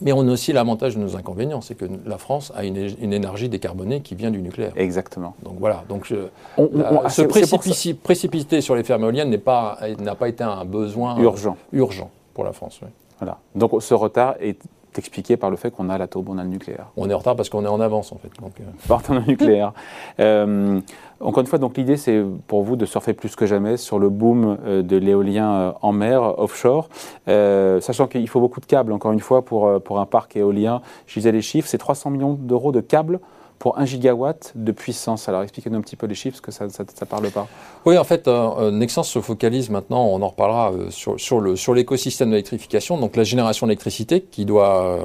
Mais 0.00 0.12
on 0.12 0.20
a 0.28 0.32
aussi 0.32 0.52
l'avantage 0.52 0.96
de 0.96 1.00
nos 1.00 1.16
inconvénients, 1.16 1.60
c'est 1.60 1.74
que 1.74 1.86
la 2.04 2.18
France 2.18 2.52
a 2.54 2.64
une, 2.64 2.76
énergie 3.12 3.48
décarbonée 3.48 4.00
qui 4.00 4.14
vient 4.14 4.30
du 4.30 4.42
nucléaire. 4.42 4.72
Exactement. 4.76 5.34
Donc 5.42 5.54
voilà. 5.58 5.84
Donc 5.88 6.06
se 6.06 7.92
précipiter 7.92 8.60
sur 8.60 8.74
les 8.74 8.84
fermes 8.84 9.04
éoliennes 9.04 9.30
n'a 9.30 9.38
pas, 9.38 9.78
pas 10.18 10.28
été 10.28 10.44
un 10.44 10.64
besoin 10.64 11.18
urgent. 11.18 11.56
urgent 11.72 12.10
pour 12.36 12.44
la 12.44 12.52
France. 12.52 12.80
Voilà. 13.18 13.38
Donc 13.54 13.82
ce 13.82 13.94
retard 13.94 14.34
est 14.40 14.58
expliqué 14.98 15.38
par 15.38 15.50
le 15.50 15.56
fait 15.56 15.70
qu'on 15.70 15.88
a 15.88 15.96
l'atome, 15.96 16.26
on 16.28 16.36
a 16.36 16.42
le 16.42 16.50
nucléaire. 16.50 16.88
On 16.98 17.08
est 17.08 17.14
en 17.14 17.18
retard 17.18 17.34
parce 17.34 17.48
qu'on 17.48 17.64
est 17.64 17.68
en 17.68 17.80
avance 17.80 18.12
en 18.12 18.18
fait. 18.18 18.30
Donc, 18.40 18.52
euh. 18.60 19.20
nucléaire. 19.26 19.72
Euh, 20.20 20.80
encore 21.20 21.40
une 21.40 21.46
fois, 21.46 21.58
donc 21.58 21.76
l'idée 21.76 21.96
c'est 21.96 22.22
pour 22.46 22.62
vous 22.62 22.76
de 22.76 22.86
surfer 22.86 23.12
plus 23.12 23.36
que 23.36 23.46
jamais 23.46 23.76
sur 23.76 23.98
le 23.98 24.08
boom 24.08 24.58
euh, 24.66 24.82
de 24.82 24.96
l'éolien 24.96 25.74
en 25.82 25.92
mer, 25.92 26.38
offshore, 26.38 26.88
sachant 27.26 28.06
qu'il 28.06 28.28
faut 28.28 28.40
beaucoup 28.40 28.60
de 28.60 28.66
câbles. 28.66 28.92
Encore 28.92 29.12
une 29.12 29.20
fois, 29.20 29.42
pour, 29.42 29.80
pour 29.82 29.98
un 30.00 30.06
parc 30.06 30.36
éolien, 30.36 30.82
je 31.06 31.14
disais 31.14 31.32
les 31.32 31.42
chiffres, 31.42 31.68
c'est 31.68 31.78
300 31.78 32.10
millions 32.10 32.34
d'euros 32.34 32.72
de 32.72 32.80
câbles 32.80 33.20
pour 33.58 33.78
1 33.78 33.86
gigawatt 33.86 34.52
de 34.54 34.72
puissance. 34.72 35.28
Alors 35.28 35.42
expliquez-nous 35.42 35.78
un 35.78 35.80
petit 35.80 35.96
peu 35.96 36.06
les 36.06 36.14
chiffres, 36.14 36.40
parce 36.42 36.58
que 36.58 36.70
ça 36.70 36.84
ne 36.84 37.06
parle 37.06 37.30
pas. 37.30 37.48
Oui, 37.84 37.96
en 37.98 38.04
fait, 38.04 38.28
euh, 38.28 38.70
euh, 38.72 38.88
se 38.88 39.20
focalise 39.20 39.70
maintenant, 39.70 40.04
on 40.06 40.22
en 40.22 40.28
reparlera, 40.28 40.72
euh, 40.72 40.90
sur, 40.90 41.18
sur, 41.18 41.40
le, 41.40 41.56
sur 41.56 41.74
l'écosystème 41.74 42.30
d'électrification, 42.30 42.98
donc 42.98 43.16
la 43.16 43.24
génération 43.24 43.66
d'électricité 43.66 44.22
qui 44.22 44.44
doit 44.44 44.98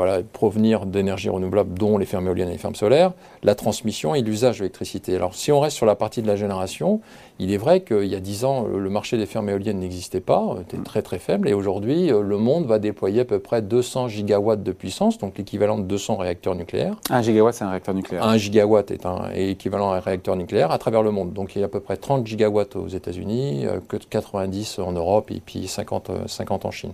voilà, 0.00 0.22
provenir 0.22 0.86
d'énergies 0.86 1.28
renouvelables, 1.28 1.78
dont 1.78 1.98
les 1.98 2.06
fermes 2.06 2.26
éoliennes 2.26 2.48
et 2.48 2.52
les 2.52 2.58
fermes 2.58 2.74
solaires, 2.74 3.12
la 3.42 3.54
transmission 3.54 4.14
et 4.14 4.22
l'usage 4.22 4.56
de 4.56 4.62
l'électricité. 4.62 5.14
Alors 5.14 5.34
si 5.34 5.52
on 5.52 5.60
reste 5.60 5.76
sur 5.76 5.84
la 5.84 5.94
partie 5.94 6.22
de 6.22 6.26
la 6.26 6.36
génération, 6.36 7.02
il 7.38 7.52
est 7.52 7.58
vrai 7.58 7.82
qu'il 7.82 8.06
y 8.06 8.14
a 8.14 8.20
10 8.20 8.44
ans, 8.46 8.64
le 8.64 8.88
marché 8.88 9.18
des 9.18 9.26
fermes 9.26 9.50
éoliennes 9.50 9.78
n'existait 9.78 10.20
pas, 10.20 10.56
était 10.62 10.78
mm. 10.78 10.84
très 10.84 11.02
très 11.02 11.18
faible, 11.18 11.50
et 11.50 11.52
aujourd'hui, 11.52 12.08
le 12.08 12.38
monde 12.38 12.64
va 12.64 12.78
déployer 12.78 13.20
à 13.20 13.24
peu 13.26 13.40
près 13.40 13.60
200 13.60 14.08
gigawatts 14.08 14.62
de 14.62 14.72
puissance, 14.72 15.18
donc 15.18 15.36
l'équivalent 15.36 15.76
de 15.76 15.82
200 15.82 16.16
réacteurs 16.16 16.54
nucléaires. 16.54 16.96
1 17.10 17.20
gigawatt, 17.20 17.54
c'est 17.54 17.64
un 17.64 17.70
réacteur 17.70 17.94
nucléaire. 17.94 18.24
1 18.24 18.38
gigawatt 18.38 18.90
est, 18.90 19.04
un, 19.04 19.30
équivalent 19.34 19.92
à 19.92 19.96
un 19.96 20.00
réacteur 20.00 20.34
nucléaire 20.36 20.70
à 20.70 20.78
travers 20.78 21.02
le 21.02 21.10
monde. 21.10 21.34
Donc 21.34 21.54
il 21.54 21.60
y 21.60 21.62
a 21.62 21.66
à 21.66 21.68
peu 21.68 21.80
près 21.80 21.98
30 21.98 22.26
gigawatts 22.26 22.76
aux 22.76 22.88
États-Unis, 22.88 23.66
euh, 23.66 23.80
que 23.86 23.98
90 23.98 24.78
en 24.78 24.92
Europe 24.92 25.30
et 25.30 25.40
puis 25.44 25.68
50, 25.68 26.10
50 26.26 26.64
euh, 26.64 26.68
en 26.68 26.70
Chine. 26.70 26.92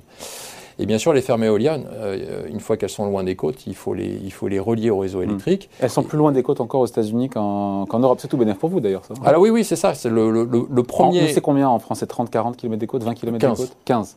Et 0.79 0.87
bien 0.87 0.99
sûr, 0.99 1.13
les 1.13 1.23
fermes 1.23 1.45
éoliennes, 1.45 1.87
euh, 1.93 2.47
une 2.49 2.61
fois 2.61 2.77
qu'elles 2.77 2.91
sont 2.91 3.07
loin 3.07 3.25
des 3.25 3.35
côtes, 3.35 3.67
il 3.67 3.75
faut 3.75 3.95
les, 3.95 4.21
il 4.23 4.33
faut 4.33 4.49
les 4.49 4.59
relier 4.59 4.91
au 4.91 4.99
réseau 4.99 5.21
hmm. 5.21 5.31
électrique. 5.31 5.71
Elles 5.81 5.91
sont 5.91 6.03
plus 6.03 6.19
loin 6.19 6.33
des 6.33 6.43
côtes 6.43 6.61
encore 6.61 6.83
aux 6.83 6.87
États-Unis 6.87 7.29
qu'en 7.31 7.87
Europe. 7.99 8.19
C'est 8.21 8.29
tout 8.29 8.37
bénéfice 8.37 8.61
pour 8.61 8.71
vous 8.71 8.81
d'ailleurs, 8.81 9.05
ça. 9.05 9.15
Alors 9.25 9.41
oui, 9.41 9.51
oui, 9.51 9.65
c'est 9.65 9.77
ça. 9.77 9.95
C'est 9.95 10.11
le, 10.11 10.31
le, 10.31 10.83
premier. 10.83 11.33
C'est 11.33 11.41
combien 11.41 11.69
en 11.69 11.79
France 11.79 12.01
C'est 12.01 12.07
30, 12.07 12.31
40 12.31 12.57
km 12.57 12.79
des 12.79 12.87
côtes, 12.87 13.03
20 13.03 13.15
km 13.15 13.39
des 13.39 13.57
côtes? 13.57 13.77
15. 13.85 14.17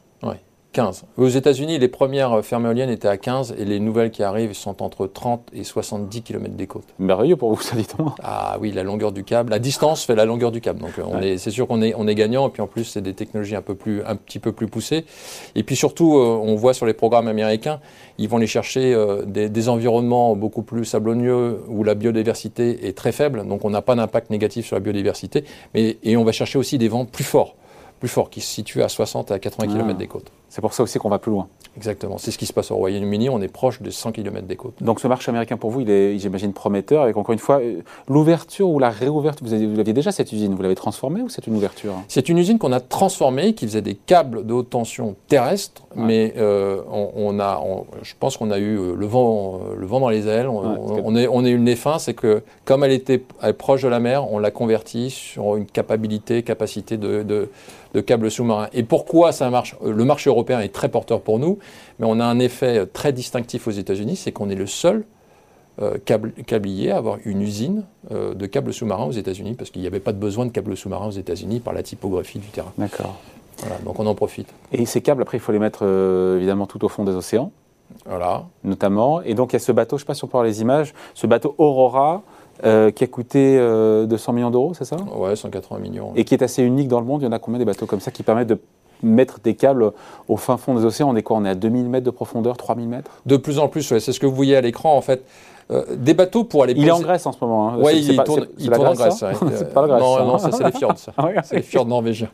15. 0.71 1.05
Aux 1.17 1.27
États-Unis, 1.27 1.79
les 1.79 1.87
premières 1.87 2.45
fermes 2.45 2.67
éoliennes 2.67 2.91
étaient 2.91 3.07
à 3.07 3.17
15 3.17 3.55
et 3.57 3.65
les 3.65 3.79
nouvelles 3.79 4.11
qui 4.11 4.21
arrivent 4.21 4.53
sont 4.53 4.83
entre 4.83 5.07
30 5.07 5.49
et 5.51 5.63
70 5.63 6.21
km 6.21 6.53
des 6.53 6.67
côtes. 6.67 6.85
Merveilleux 6.99 7.37
pour 7.37 7.53
vous, 7.55 7.61
ça 7.61 7.75
dit 7.75 7.87
Ah 8.21 8.57
oui, 8.61 8.71
la 8.71 8.83
longueur 8.83 9.11
du 9.11 9.23
câble, 9.23 9.49
la 9.49 9.57
distance 9.57 10.03
fait 10.03 10.13
la 10.13 10.25
longueur 10.25 10.51
du 10.51 10.61
câble. 10.61 10.79
Donc 10.79 10.91
on 11.03 11.19
c'est 11.37 11.49
sûr 11.49 11.67
qu'on 11.67 11.81
est, 11.81 11.95
on 11.95 12.07
est 12.07 12.13
gagnant 12.13 12.47
et 12.47 12.51
puis 12.51 12.61
en 12.61 12.67
plus 12.67 12.83
c'est 12.83 13.01
des 13.01 13.13
technologies 13.13 13.55
un, 13.55 13.63
peu 13.63 13.73
plus, 13.73 14.03
un 14.05 14.15
petit 14.15 14.37
peu 14.37 14.51
plus 14.51 14.67
poussées. 14.67 15.05
Et 15.55 15.63
puis 15.63 15.75
surtout, 15.75 16.17
euh, 16.17 16.39
on 16.41 16.55
voit 16.55 16.75
sur 16.75 16.85
les 16.85 16.93
programmes 16.93 17.27
américains, 17.27 17.79
ils 18.19 18.29
vont 18.29 18.37
aller 18.37 18.47
chercher 18.47 18.93
euh, 18.93 19.23
des, 19.25 19.69
environnements 19.69 20.35
beaucoup 20.35 20.61
plus 20.61 20.85
sablonneux 20.85 21.63
où 21.67 21.83
la 21.83 21.95
biodiversité 21.95 22.87
est 22.87 22.97
très 22.97 23.11
faible, 23.11 23.45
donc 23.47 23.65
on 23.65 23.69
n'a 23.69 23.81
pas 23.81 23.95
d'impact 23.95 24.29
négatif 24.29 24.67
sur 24.67 24.75
la 24.75 24.79
biodiversité, 24.79 25.43
mais, 25.73 25.97
et 26.03 26.15
on 26.15 26.23
va 26.23 26.31
chercher 26.31 26.57
aussi 26.57 26.77
des 26.77 26.87
vents 26.87 27.05
plus 27.05 27.23
forts 27.23 27.55
plus 27.99 28.07
forts, 28.07 28.29
qui 28.29 28.39
se 28.39 28.47
situent 28.47 28.81
à 28.81 28.87
60 28.87 29.31
à 29.31 29.39
80 29.39 29.67
km 29.67 29.97
des 29.97 30.07
côtes. 30.07 30.31
C'est 30.49 30.61
pour 30.61 30.73
ça 30.73 30.83
aussi 30.83 30.97
qu'on 30.99 31.09
va 31.09 31.19
plus 31.19 31.31
loin. 31.31 31.47
Exactement. 31.77 32.17
C'est 32.17 32.31
ce 32.31 32.37
qui 32.37 32.45
se 32.45 32.53
passe 32.53 32.71
au 32.71 32.75
Royaume-Uni. 32.75 33.29
On 33.29 33.41
est 33.41 33.47
proche 33.47 33.81
de 33.81 33.89
100 33.89 34.11
km 34.11 34.47
des 34.47 34.55
côtes. 34.55 34.73
Donc 34.81 34.99
ce 34.99 35.07
marché 35.07 35.29
américain 35.29 35.57
pour 35.57 35.69
vous, 35.69 35.81
il 35.81 35.89
est, 35.89 36.17
j'imagine, 36.17 36.51
prometteur. 36.51 37.03
Avec 37.03 37.15
encore 37.15 37.33
une 37.33 37.39
fois, 37.39 37.59
euh, 37.59 37.81
l'ouverture 38.09 38.67
ou 38.69 38.79
la 38.79 38.89
réouverture, 38.89 39.45
vous, 39.45 39.53
aviez 39.53 39.93
déjà 39.93 40.11
cette 40.11 40.31
usine, 40.33 40.55
vous 40.55 40.61
l'avez 40.61 40.75
transformée 40.75 41.21
ou 41.21 41.29
c'est 41.29 41.45
une 41.47 41.55
ouverture 41.55 41.93
C'est 42.07 42.27
une 42.27 42.37
usine 42.37 42.57
qu'on 42.57 42.71
a 42.71 42.79
transformée, 42.79 43.53
qui 43.53 43.65
faisait 43.65 43.81
des 43.81 43.95
câbles 43.95 44.45
de 44.45 44.53
haute 44.53 44.71
tension 44.71 45.15
terrestres, 45.27 45.83
mais 45.95 46.33
euh, 46.37 46.81
on, 46.89 47.39
a, 47.39 47.61
je 48.01 48.13
pense 48.19 48.37
qu'on 48.37 48.51
a 48.51 48.57
eu 48.57 48.77
euh, 48.77 48.95
le 48.95 49.05
vent, 49.05 49.59
le 49.77 49.85
vent 49.85 49.99
dans 49.99 50.09
les 50.09 50.27
ailes. 50.27 50.47
On, 50.47 51.15
est, 51.15 51.27
on 51.27 51.45
est 51.45 51.51
une 51.51 51.75
fin, 51.75 51.99
c'est 51.99 52.13
que 52.13 52.41
comme 52.65 52.83
elle 52.83 52.91
était 52.91 53.23
proche 53.57 53.83
de 53.83 53.87
la 53.87 53.99
mer, 53.99 54.31
on 54.31 54.39
l'a 54.39 54.51
convertie 54.51 55.11
sur 55.11 55.55
une 55.55 55.65
capacité, 55.65 56.43
capacité 56.43 56.97
de, 56.97 57.23
de 57.23 57.49
de 57.93 58.01
câbles 58.01 58.29
sous-marins. 58.29 58.67
Et 58.73 58.83
pourquoi 58.83 59.31
ça 59.31 59.49
marche 59.49 59.75
Le 59.83 60.05
marché 60.05 60.29
européen 60.29 60.38
est 60.47 60.73
très 60.73 60.89
porteur 60.89 61.21
pour 61.21 61.39
nous, 61.39 61.59
mais 61.99 62.05
on 62.07 62.19
a 62.19 62.25
un 62.25 62.39
effet 62.39 62.85
très 62.85 63.13
distinctif 63.13 63.67
aux 63.67 63.71
États-Unis, 63.71 64.15
c'est 64.15 64.31
qu'on 64.31 64.49
est 64.49 64.55
le 64.55 64.67
seul 64.67 65.05
euh, 65.81 65.97
câblier 66.45 66.91
à 66.91 66.97
avoir 66.97 67.17
une 67.23 67.41
usine 67.41 67.85
euh, 68.11 68.33
de 68.33 68.45
câbles 68.45 68.73
sous-marins 68.73 69.05
aux 69.05 69.11
États-Unis, 69.11 69.53
parce 69.53 69.69
qu'il 69.69 69.81
n'y 69.81 69.87
avait 69.87 70.01
pas 70.01 70.11
de 70.11 70.17
besoin 70.17 70.45
de 70.45 70.51
câbles 70.51 70.75
sous-marins 70.75 71.07
aux 71.07 71.11
États-Unis 71.11 71.61
par 71.61 71.73
la 71.73 71.83
typographie 71.83 72.39
du 72.39 72.47
terrain. 72.47 72.73
D'accord. 72.77 73.15
Voilà, 73.59 73.77
donc 73.85 73.99
on 73.99 74.05
en 74.05 74.15
profite. 74.15 74.47
Et 74.71 74.85
ces 74.85 75.01
câbles, 75.01 75.21
après, 75.21 75.37
il 75.37 75.41
faut 75.41 75.51
les 75.51 75.59
mettre 75.59 75.81
euh, 75.83 76.37
évidemment 76.37 76.65
tout 76.65 76.83
au 76.83 76.89
fond 76.89 77.03
des 77.03 77.13
océans. 77.13 77.51
Voilà. 78.05 78.45
Notamment. 78.63 79.21
Et 79.21 79.33
donc 79.33 79.53
il 79.53 79.55
y 79.55 79.57
a 79.57 79.59
ce 79.59 79.71
bateau, 79.71 79.97
je 79.97 80.01
ne 80.01 80.05
sais 80.05 80.07
pas 80.07 80.13
si 80.13 80.23
on 80.23 80.27
peut 80.27 80.33
voir 80.33 80.43
les 80.43 80.61
images, 80.61 80.93
ce 81.13 81.27
bateau 81.27 81.55
Aurora. 81.57 82.23
Euh, 82.65 82.91
qui 82.91 83.05
a 83.05 83.07
coûté 83.07 83.55
200 83.55 83.61
euh, 83.61 84.35
millions 84.35 84.51
d'euros, 84.51 84.73
c'est 84.73 84.83
ça? 84.83 84.97
Ouais, 85.15 85.33
180 85.33 85.79
millions. 85.79 86.11
Et 86.17 86.25
qui 86.25 86.33
est 86.33 86.43
assez 86.43 86.61
unique 86.61 86.89
dans 86.89 86.99
le 86.99 87.05
monde. 87.05 87.21
Il 87.21 87.25
y 87.25 87.27
en 87.29 87.31
a 87.31 87.39
combien 87.39 87.57
des 87.57 87.63
bateaux 87.63 87.85
comme 87.85 88.01
ça 88.01 88.11
qui 88.11 88.21
permettent 88.21 88.49
de 88.49 88.59
mettre 89.03 89.39
des 89.39 89.55
câbles 89.55 89.91
au 90.27 90.37
fin 90.37 90.57
fond 90.57 90.75
des 90.75 90.85
océans 90.85 91.09
On 91.09 91.15
est 91.15 91.23
quoi? 91.23 91.37
On 91.37 91.45
est 91.45 91.49
à 91.49 91.55
2000 91.55 91.89
mètres 91.89 92.05
de 92.05 92.11
profondeur, 92.11 92.57
3000 92.57 92.87
mètres? 92.87 93.11
De 93.25 93.37
plus 93.37 93.59
en 93.59 93.67
plus, 93.67 93.89
ouais. 93.91 93.99
c'est 93.99 94.13
ce 94.13 94.19
que 94.19 94.25
vous 94.25 94.35
voyez 94.35 94.55
à 94.55 94.61
l'écran 94.61 94.95
en 94.95 95.01
fait. 95.01 95.23
Euh, 95.71 95.83
des 95.95 96.15
bateaux 96.15 96.43
pour 96.43 96.63
aller 96.63 96.73
Il 96.75 96.87
est 96.87 96.91
en 96.91 96.99
Grèce 96.99 97.27
en 97.27 97.31
ce 97.31 97.37
moment. 97.41 97.69
Hein. 97.69 97.77
Oui, 97.79 98.03
il 98.09 98.15
pas- 98.15 98.23
tourne, 98.23 98.47
il 98.57 98.71
tourne 98.71 98.87
en 98.87 98.93
Grèce, 98.93 99.21
ouais. 99.21 99.33
C'est 99.55 99.71
pas 99.71 99.83
la 99.83 99.87
Grèce. 99.87 100.01
Non, 100.01 100.17
ça, 100.17 100.23
non, 100.23 100.33
hein. 100.33 100.39
ça 100.39 100.51
c'est 100.51 100.63
les 100.63 100.71
fjords. 100.71 100.97
ça. 100.97 101.13
C'est 101.43 101.55
les 101.57 101.61
fjords 101.61 101.85
norvégiens. 101.85 102.29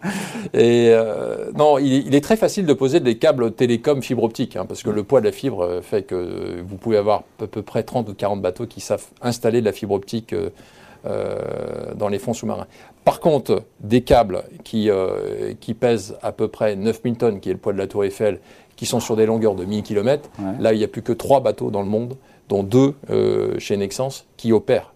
Et 0.54 0.92
euh, 0.92 1.52
non, 1.54 1.78
il 1.78 1.92
est, 1.96 2.04
il 2.06 2.16
est 2.16 2.22
très 2.22 2.38
facile 2.38 2.66
de 2.66 2.72
poser 2.72 3.02
des 3.02 3.18
câbles 3.18 3.52
télécom 3.52 4.02
fibre 4.02 4.24
optique, 4.24 4.56
hein, 4.56 4.66
parce 4.66 4.84
que 4.84 4.90
le 4.90 5.04
poids 5.04 5.20
de 5.20 5.26
la 5.26 5.34
fibre 5.34 5.82
fait 5.82 6.04
que 6.04 6.62
vous 6.66 6.78
pouvez 6.78 6.96
avoir 6.96 7.24
à 7.42 7.48
peu 7.48 7.62
près 7.62 7.84
30 7.84 8.08
ou 8.08 8.14
40 8.14 8.42
bateaux 8.42 8.68
qui 8.68 8.80
savent 8.80 9.04
installer 9.22 9.60
de 9.60 9.66
la 9.66 9.74
fibre 9.74 9.96
optique 9.96 10.32
euh, 10.32 10.50
dans 11.96 12.08
les 12.10 12.20
fonds 12.20 12.34
sous-marins. 12.34 12.68
Par 13.04 13.20
contre, 13.20 13.64
des 13.82 14.02
câbles 14.02 14.44
qui, 14.64 14.90
euh, 14.90 15.54
qui 15.60 15.74
pèsent 15.76 16.18
à 16.24 16.32
peu 16.32 16.48
près 16.48 16.76
9000 16.76 17.18
tonnes, 17.18 17.40
qui 17.40 17.50
est 17.50 17.54
le 17.54 17.60
poids 17.60 17.74
de 17.74 17.78
la 17.78 17.88
tour 17.88 18.04
Eiffel, 18.04 18.40
qui 18.76 18.86
sont 18.88 19.00
sur 19.00 19.16
des 19.16 19.26
longueurs 19.28 19.56
de 19.56 19.64
1000 19.64 19.84
km, 19.84 20.30
Ouais. 20.40 20.46
là, 20.60 20.74
il 20.74 20.80
n'y 20.80 20.84
a 20.84 20.88
plus 20.88 21.04
que 21.04 21.14
trois 21.14 21.40
bateaux 21.40 21.70
dans 21.70 21.82
le 21.84 21.88
monde, 21.88 22.16
dont 22.50 22.64
deux 22.64 22.96
euh, 23.12 23.58
chez 23.60 23.78
Nexans, 23.78 24.10
qui 24.38 24.52
opèrent 24.52 24.92
euh, 24.92 24.95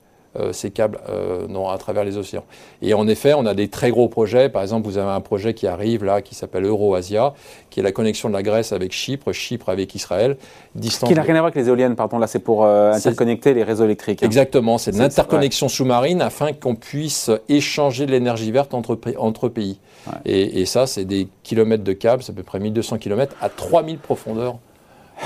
ces 0.52 0.70
câbles 0.72 1.00
euh, 1.10 1.48
dans- 1.48 1.70
à 1.70 1.78
travers 1.78 2.04
les 2.04 2.18
océans. 2.18 2.44
Et 2.82 2.94
en 2.94 3.08
effet, 3.08 3.34
on 3.34 3.46
a 3.46 3.54
des 3.54 3.68
très 3.68 3.90
gros 3.92 4.08
projets. 4.08 4.48
Par 4.50 4.62
exemple, 4.62 4.88
vous 4.88 4.98
avez 4.98 5.10
un 5.10 5.22
projet 5.22 5.54
qui 5.54 5.66
arrive 5.68 6.04
là, 6.06 6.22
qui 6.22 6.36
s'appelle 6.36 6.66
Euroasia, 6.66 7.34
qui 7.70 7.80
est 7.80 7.84
la 7.84 7.92
connexion 7.92 8.30
de 8.30 8.34
la 8.34 8.44
Grèce 8.44 8.72
avec 8.72 8.92
Chypre, 8.92 9.32
Chypre 9.32 9.70
avec 9.70 9.96
Israël. 9.96 10.38
Distance 10.76 11.10
Qui 11.10 11.16
n'a 11.16 11.24
rien 11.24 11.34
à 11.36 11.40
voir 11.40 11.46
avec 11.46 11.56
les 11.56 11.68
éoliennes, 11.68 11.96
pardon. 11.96 12.20
Là, 12.20 12.28
c'est 12.28 12.40
pour 12.40 12.64
euh, 12.64 12.94
interconnecter 12.94 13.54
les 13.54 13.64
réseaux 13.64 13.86
électriques. 13.86 14.22
hein. 14.22 14.26
Exactement, 14.28 14.78
c'est 14.78 14.92
de 14.92 14.98
l'interconnexion 15.00 15.68
sous-marine 15.68 16.22
afin 16.22 16.54
qu'on 16.54 16.76
puisse 16.76 17.32
échanger 17.50 18.06
de 18.06 18.12
l'énergie 18.12 18.52
verte 18.52 18.74
entre, 18.74 18.98
entre 19.18 19.50
pays. 19.50 19.80
Ouais. 20.08 20.14
Et, 20.26 20.62
et 20.62 20.66
ça, 20.66 20.86
c'est 20.88 21.06
des 21.06 21.28
kilomètres 21.44 21.84
de 21.84 21.94
câbles, 21.94 22.22
c'est 22.24 22.32
à 22.32 22.36
peu 22.36 22.44
près 22.44 22.60
1200 22.60 22.98
kilomètres 23.00 23.36
à 23.42 23.50
3000 23.50 23.98
profondeurs 23.98 24.58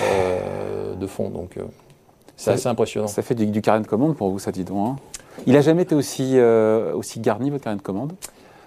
euh, 0.02 0.96
de 0.96 1.08
fond. 1.08 1.30
Donc, 1.30 1.58
euh, 1.58 1.64
c'est 2.44 2.52
assez 2.52 2.68
impressionnant. 2.68 3.08
Ça 3.08 3.22
fait 3.22 3.36
du, 3.36 3.46
du 3.48 3.62
carnet 3.62 3.82
de 3.84 3.88
commande 3.88 4.16
pour 4.16 4.30
vous, 4.30 4.40
ça 4.40 4.52
dit 4.52 4.64
donc. 4.64 4.88
hein. 4.90 4.96
Il 5.48 5.54
n'a 5.54 5.62
jamais 5.62 5.82
été 5.84 5.96
aussi, 5.96 6.32
euh, 6.36 6.94
aussi 6.94 7.20
garni, 7.20 7.50
votre 7.50 7.64
carnet 7.64 7.78
de 7.78 7.84
commande 7.84 8.14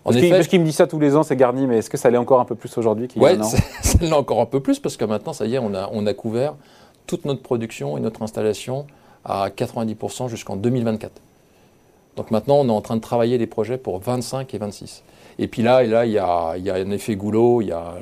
Parce 0.05 0.17
qu'il 0.49 0.61
me 0.61 0.65
dit 0.65 0.73
ça 0.73 0.87
tous 0.87 0.99
les 0.99 1.15
ans, 1.17 1.23
c'est 1.23 1.37
garni, 1.37 1.67
mais 1.67 1.79
est-ce 1.79 1.91
que 1.91 1.97
ça 1.97 2.11
l'est 2.11 2.17
encore 2.19 2.41
un 2.41 2.45
peu 2.45 2.55
plus 2.55 2.77
aujourd'hui 2.79 3.09
qu'il 3.09 3.23
y 3.23 3.25
a 3.25 3.29
Ouais, 3.29 3.37
un 3.39 3.43
an? 3.43 3.45
c'est- 3.45 3.63
ça 3.83 3.99
l'est 4.01 4.13
encore 4.13 4.41
un 4.41 4.47
peu 4.47 4.61
plus 4.61 4.79
parce 4.81 4.97
que 4.97 5.05
maintenant, 5.05 5.33
ça 5.33 5.47
y 5.47 5.55
est, 5.55 5.59
on 5.59 5.75
a, 5.75 5.89
on 5.93 6.07
a 6.07 6.15
couvert 6.15 6.55
toute 7.07 7.25
notre 7.25 7.43
production 7.43 7.97
et 7.97 8.01
notre 8.01 8.23
installation 8.23 8.87
à 9.25 9.49
90% 9.51 10.29
jusqu'en 10.29 10.57
2024. 10.57 11.13
Donc 12.17 12.31
maintenant, 12.31 12.57
on 12.61 12.67
est 12.69 12.71
en 12.73 12.81
train 12.81 12.97
de 12.97 13.01
travailler 13.01 13.39
des 13.39 13.47
projets 13.47 13.77
pour 13.79 13.99
25 14.01 14.53
et 14.55 14.59
26. 14.59 15.03
Et 15.39 15.49
puis 15.49 15.63
là, 15.63 15.85
et 15.85 15.87
là 15.87 16.07
il, 16.07 16.13
y 16.13 16.19
a, 16.19 16.55
il 16.57 16.65
y 16.65 16.71
a 16.71 16.75
un 16.75 16.91
effet 16.91 17.15
goulot, 17.15 17.61
il 17.61 17.69
y 17.69 17.73
a, 17.73 17.93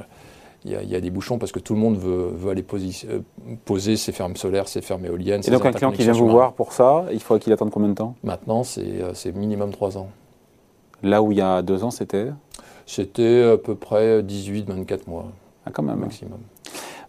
il 0.64 0.73
y 0.73 0.76
a- 0.76 0.83
il 0.83 0.88
y 0.90 0.97
a 0.97 1.00
des 1.00 1.11
bouchons 1.11 1.38
parce 1.38 1.52
que 1.52 1.59
tout 1.59 1.75
le 1.75 1.80
monde 1.80 1.97
veut, 1.97 2.30
veut 2.35 2.50
aller 2.50 2.64
euh, 3.09 3.21
poser 3.64 3.97
ses 3.97 4.12
fermes 4.12 4.37
solaires, 4.37 4.68
ses 4.68 4.80
fermes 4.83 5.04
éoliennes. 5.04 5.42
Et 5.47 5.50
donc 5.50 5.64
un 5.66 5.73
client 5.73 5.92
qui 5.92 6.02
vient 6.02 6.12
vous 6.12 6.28
voir 6.28 6.52
pour 6.54 6.73
ça, 6.73 7.04
il 7.12 7.21
faudrait 7.21 7.40
qu'il 7.40 7.52
attende 7.52 7.71
combien 7.71 7.88
de 7.88 7.94
temps? 7.94 8.14
Maintenant, 8.23 8.62
c'est 8.64 8.83
euh, 9.02 9.33
minimum 9.35 9.71
3 9.71 9.99
ans. 9.99 10.09
Là 11.02 11.23
où 11.23 11.33
il 11.33 11.38
y 11.38 11.42
a 11.42 11.61
deux 11.62 11.85
ans, 11.85 11.90
c'était? 11.90 12.28
C'était 12.87 13.42
à 13.52 13.56
peu 13.59 13.75
près 13.75 14.23
18-24 14.23 15.00
mois 15.09 15.26
ah, 15.66 15.71
quand 15.73 15.83
même. 15.83 15.99
maximum. 15.99 16.38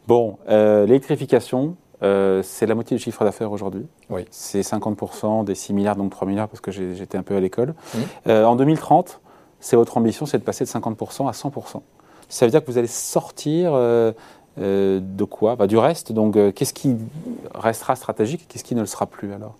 Bon, 0.07 0.37
euh, 0.49 0.85
l'électrification, 0.85 1.75
euh, 2.03 2.41
c'est 2.43 2.65
la 2.65 2.75
moitié 2.75 2.95
du 2.97 3.03
chiffre 3.03 3.23
d'affaires 3.23 3.51
aujourd'hui. 3.51 3.85
Oui. 4.09 4.25
C'est 4.31 4.61
50% 4.61 5.43
des 5.43 5.55
6 5.55 5.73
milliards, 5.73 5.95
donc 5.95 6.11
3 6.11 6.27
milliards, 6.27 6.47
parce 6.47 6.61
que 6.61 6.71
j'étais 6.71 7.17
un 7.17 7.23
peu 7.23 7.35
à 7.35 7.39
l'école. 7.39 7.73
Euh, 8.27 8.45
en 8.45 8.55
2030, 8.55 9.19
c'est 9.59 9.75
votre 9.75 9.97
ambition, 9.97 10.25
c'est 10.25 10.37
de 10.37 10.43
passer 10.43 10.63
de 10.63 10.69
50% 10.69 11.27
à 11.27 11.31
100%. 11.31 11.81
Ça 12.35 12.45
veut 12.45 12.51
dire 12.51 12.63
que 12.63 12.69
vous 12.69 12.77
allez 12.77 12.87
sortir 12.87 13.71
euh, 13.73 14.11
euh, 14.59 14.99
de 15.01 15.23
quoi? 15.23 15.55
Bah, 15.55 15.67
Du 15.67 15.77
reste, 15.77 16.11
donc 16.11 16.35
euh, 16.35 16.51
qu'est-ce 16.51 16.73
qui 16.73 16.95
restera 17.53 17.95
stratégique 17.95 18.45
Qu'est-ce 18.49 18.63
qui 18.65 18.75
ne 18.75 18.81
le 18.81 18.85
sera 18.85 19.05
plus 19.05 19.31
alors? 19.33 19.55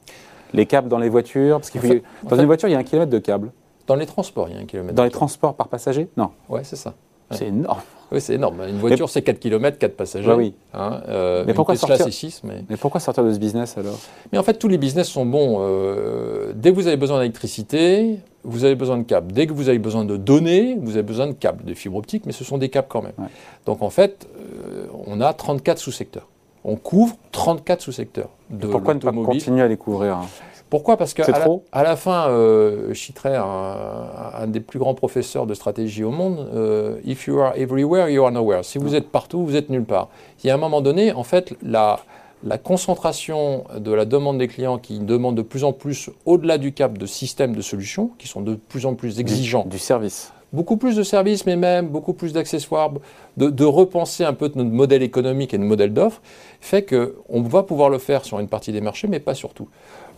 Les 0.53 0.65
câbles 0.65 0.89
dans 0.89 0.99
les 0.99 1.07
voitures 1.09 1.57
Parce 1.59 1.69
qu'il 1.69 1.79
faut- 1.81 1.87
fait- 1.87 2.03
Dans 2.23 2.29
fait- 2.35 2.41
une 2.41 2.45
voiture, 2.47 2.67
il 2.67 2.73
y 2.73 2.75
a 2.75 2.77
un 2.79 2.83
kilomètre 2.83 3.11
de 3.11 3.19
câble. 3.19 3.51
Dans 3.87 3.95
les 3.95 4.05
transports, 4.05 4.49
il 4.49 4.55
y 4.55 4.57
a 4.57 4.61
un 4.61 4.65
kilomètre. 4.65 4.93
Dans 4.95 5.03
les 5.05 5.09
transports 5.09 5.53
par 5.55 5.67
passager? 5.69 6.09
Non. 6.17 6.31
Ouais, 6.49 6.61
c'est 6.63 6.75
ça. 6.75 6.93
Ouais. 7.31 7.37
C'est 7.37 7.47
énorme. 7.47 7.79
Oui, 8.11 8.19
c'est 8.21 8.33
énorme. 8.35 8.61
Une 8.67 8.77
voiture, 8.77 9.09
c'est 9.09 9.21
4 9.21 9.39
km, 9.39 9.77
4 9.79 9.95
passagers. 9.95 10.27
Bah 10.27 10.35
oui. 10.35 10.53
Hein, 10.73 11.01
euh, 11.07 11.43
Mais 11.47 11.53
pourquoi 11.53 11.75
Tesla, 11.75 11.87
sortir- 11.97 12.05
c'est 12.05 12.11
6. 12.11 12.41
Mais... 12.43 12.63
Mais 12.69 12.77
pourquoi 12.77 12.99
sortir 12.99 13.23
de 13.23 13.31
ce 13.33 13.39
business 13.39 13.77
alors? 13.77 13.97
Mais 14.31 14.37
en 14.37 14.43
fait, 14.43 14.55
tous 14.55 14.67
les 14.67 14.77
business 14.77 15.07
sont 15.07 15.25
bons. 15.25 15.57
Euh, 15.61 16.51
dès 16.55 16.71
que 16.71 16.75
vous 16.75 16.87
avez 16.87 16.97
besoin 16.97 17.19
d'électricité, 17.19 18.19
vous 18.45 18.63
avez 18.63 18.75
besoin 18.75 18.97
de 18.97 19.03
câbles. 19.03 19.31
Dès 19.33 19.47
que 19.47 19.53
vous 19.53 19.67
avez 19.69 19.79
besoin 19.79 20.05
de 20.05 20.17
données, 20.17 20.77
vous 20.81 20.91
avez 20.91 21.03
besoin 21.03 21.27
de 21.27 21.33
câbles, 21.33 21.63
de 21.65 21.73
fibres 21.73 21.97
optiques, 21.97 22.25
mais 22.25 22.31
ce 22.31 22.43
sont 22.43 22.57
des 22.57 22.69
câbles 22.69 22.87
quand 22.89 23.01
même. 23.01 23.13
Ouais. 23.17 23.25
Donc 23.65 23.81
en 23.81 23.89
fait, 23.89 24.27
euh, 24.37 24.85
on 25.07 25.19
a 25.21 25.33
34 25.33 25.77
sous-secteurs. 25.79 26.27
On 26.63 26.75
couvre 26.77 27.15
34 27.31 27.81
sous-secteurs 27.81 28.29
de 28.49 28.67
Pourquoi 28.67 28.93
ne 28.93 28.99
pas 28.99 29.11
continuer 29.11 29.61
à 29.61 29.67
les 29.67 29.77
couvrir 29.77 30.17
hein? 30.17 30.25
Pourquoi? 30.67 30.97
Parce 30.97 31.13
que 31.13 31.23
C'est 31.23 31.31
à 31.31 31.39
la, 31.39 31.45
à 31.71 31.83
la 31.83 31.95
fin, 31.95 32.27
euh, 32.29 32.87
je 32.89 32.93
citerai 32.99 33.35
un, 33.35 33.43
un 34.39 34.47
des 34.47 34.59
plus 34.59 34.79
grands 34.79 34.95
professeurs 34.95 35.45
de 35.45 35.53
stratégie 35.53 36.03
au 36.03 36.09
monde. 36.09 36.49
euh, 36.55 36.97
If 37.05 37.27
you 37.27 37.39
are 37.39 37.53
everywhere, 37.55 38.09
you 38.09 38.23
are 38.25 38.31
nowhere. 38.31 38.63
Si 38.63 38.79
vous 38.79 38.95
êtes 38.95 39.09
partout, 39.09 39.45
vous 39.45 39.55
êtes 39.55 39.69
nulle 39.69 39.83
part. 39.85 40.09
Il 40.43 40.47
y 40.47 40.49
a 40.49 40.55
un 40.55 40.57
moment 40.57 40.81
donné, 40.81 41.13
en 41.13 41.23
fait, 41.23 41.53
la, 41.61 41.99
la 42.43 42.57
concentration 42.57 43.63
de 43.77 43.91
la 43.91 44.05
demande 44.05 44.37
des 44.37 44.47
clients 44.47 44.77
qui 44.77 44.99
demandent 44.99 45.35
de 45.37 45.41
plus 45.41 45.63
en 45.63 45.73
plus, 45.73 46.09
au-delà 46.25 46.57
du 46.57 46.73
cap, 46.73 46.97
de 46.97 47.05
systèmes 47.05 47.55
de 47.55 47.61
solutions, 47.61 48.11
qui 48.17 48.27
sont 48.27 48.41
de 48.41 48.55
plus 48.55 48.85
en 48.85 48.93
plus 48.95 49.19
exigeants, 49.19 49.65
Du 49.67 49.79
service. 49.79 50.31
beaucoup 50.53 50.77
plus 50.77 50.95
de 50.95 51.03
services, 51.03 51.45
mais 51.45 51.55
même 51.55 51.87
beaucoup 51.87 52.13
plus 52.13 52.33
d'accessoires, 52.33 52.91
de, 53.37 53.49
de 53.49 53.65
repenser 53.65 54.23
un 54.23 54.33
peu 54.33 54.51
notre 54.55 54.69
modèle 54.69 55.01
économique 55.01 55.53
et 55.53 55.57
notre 55.57 55.69
modèle 55.69 55.93
d'offre, 55.93 56.21
fait 56.61 56.85
qu'on 56.85 57.41
va 57.41 57.63
pouvoir 57.63 57.89
le 57.89 57.97
faire 57.97 58.23
sur 58.25 58.39
une 58.39 58.47
partie 58.47 58.71
des 58.71 58.81
marchés, 58.81 59.07
mais 59.07 59.19
pas 59.19 59.33
sur 59.33 59.53
tout. 59.53 59.67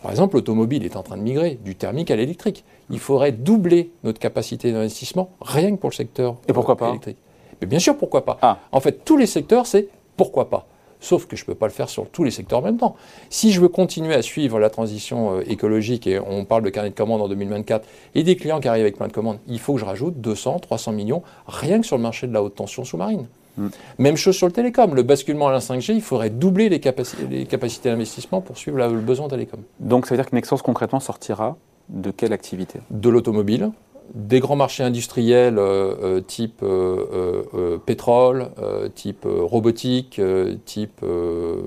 Par 0.02 0.12
exemple, 0.12 0.36
l'automobile 0.36 0.86
est 0.86 0.96
en 0.96 1.04
train 1.04 1.18
de 1.18 1.24
migrer 1.24 1.58
du 1.64 1.76
thermique 1.76 2.12
à 2.12 2.16
l'électrique. 2.16 2.64
Il 2.92 3.00
faudrait 3.00 3.32
doubler 3.32 3.92
notre 4.04 4.20
capacité 4.20 4.72
d'investissement 4.72 5.30
rien 5.42 5.72
que 5.72 5.78
pour 5.80 5.90
le 5.90 5.96
secteur 5.96 6.36
Et 6.48 6.54
pourquoi 6.54 6.76
pas? 6.78 6.90
électrique. 6.90 7.18
Mais 7.62 7.68
bien 7.68 7.80
sûr, 7.80 7.98
pourquoi 7.98 8.24
pas? 8.24 8.38
Ah. 8.44 8.60
En 8.72 8.80
fait, 8.80 9.04
tous 9.04 9.18
les 9.18 9.26
secteurs, 9.26 9.66
c'est 9.66 9.88
pourquoi 10.16 10.50
pas. 10.50 10.68
Sauf 11.08 11.26
que 11.26 11.38
je 11.38 11.44
ne 11.44 11.46
peux 11.46 11.56
pas 11.56 11.68
le 11.68 11.72
faire 11.72 11.88
sur 11.88 12.10
tous 12.10 12.26
les 12.26 12.32
secteurs 12.32 12.60
en 12.60 12.64
même 12.64 12.76
temps. 12.78 12.98
Si 13.30 13.54
je 13.54 13.62
veux 13.62 13.70
continuer 13.70 14.14
à 14.14 14.22
suivre 14.22 14.60
la 14.60 14.70
transition 14.70 15.38
euh, 15.38 15.44
écologique, 15.48 16.06
et 16.06 16.20
on 16.20 16.44
parle 16.44 16.64
de 16.64 16.70
carnet 16.70 16.90
de 16.90 16.96
commandes 16.96 17.22
en 17.22 17.30
2024, 17.30 17.88
et 18.14 18.24
des 18.24 18.36
clients 18.36 18.60
qui 18.60 18.68
arrivent 18.68 18.82
avec 18.84 18.98
plein 18.98 19.08
de 19.08 19.14
commandes, 19.14 19.38
il 19.48 19.58
faut 19.60 19.76
que 19.76 19.80
je 19.80 19.86
rajoute 19.86 20.20
200, 20.20 20.60
300 20.60 20.92
millions, 20.92 21.22
rien 21.48 21.80
que 21.80 21.86
sur 21.86 21.96
le 21.96 22.04
marché 22.04 22.28
de 22.28 22.34
la 22.34 22.44
haute 22.44 22.56
tension 22.56 22.84
sous-marine. 22.84 23.26
Mm. 23.58 23.68
Même 24.00 24.18
chose 24.18 24.36
sur 24.36 24.48
le 24.48 24.52
télécom. 24.52 24.94
Le 24.96 25.02
basculement 25.04 25.48
à 25.48 25.52
la 25.54 25.60
5G, 25.60 25.94
il 25.96 26.02
faudrait 26.02 26.30
doubler 26.30 26.68
les, 26.68 26.80
capaci- 26.80 27.16
les 27.30 27.46
capacités 27.46 27.88
d'investissement 27.90 28.42
pour 28.42 28.58
suivre 28.58 28.78
la- 28.78 28.90
le 28.90 29.00
besoin 29.00 29.30
télécom. 29.30 29.62
Donc 29.80 30.08
ça 30.08 30.14
veut 30.16 30.22
dire 30.22 30.30
que 30.30 30.36
Nexans 30.36 30.58
concrètement 30.58 31.00
sortira 31.00 31.56
de 31.88 32.12
quelle 32.12 32.34
activité? 32.34 32.80
De 32.92 33.08
l'automobile, 33.08 33.72
des 34.14 34.40
grands 34.40 34.56
marchés 34.56 34.84
industriels 34.84 35.58
euh, 35.58 36.22
type 36.22 36.62
euh, 36.64 37.78
pétrole, 37.86 38.50
type 38.96 39.26
robotique, 39.26 40.22
type 40.66 41.02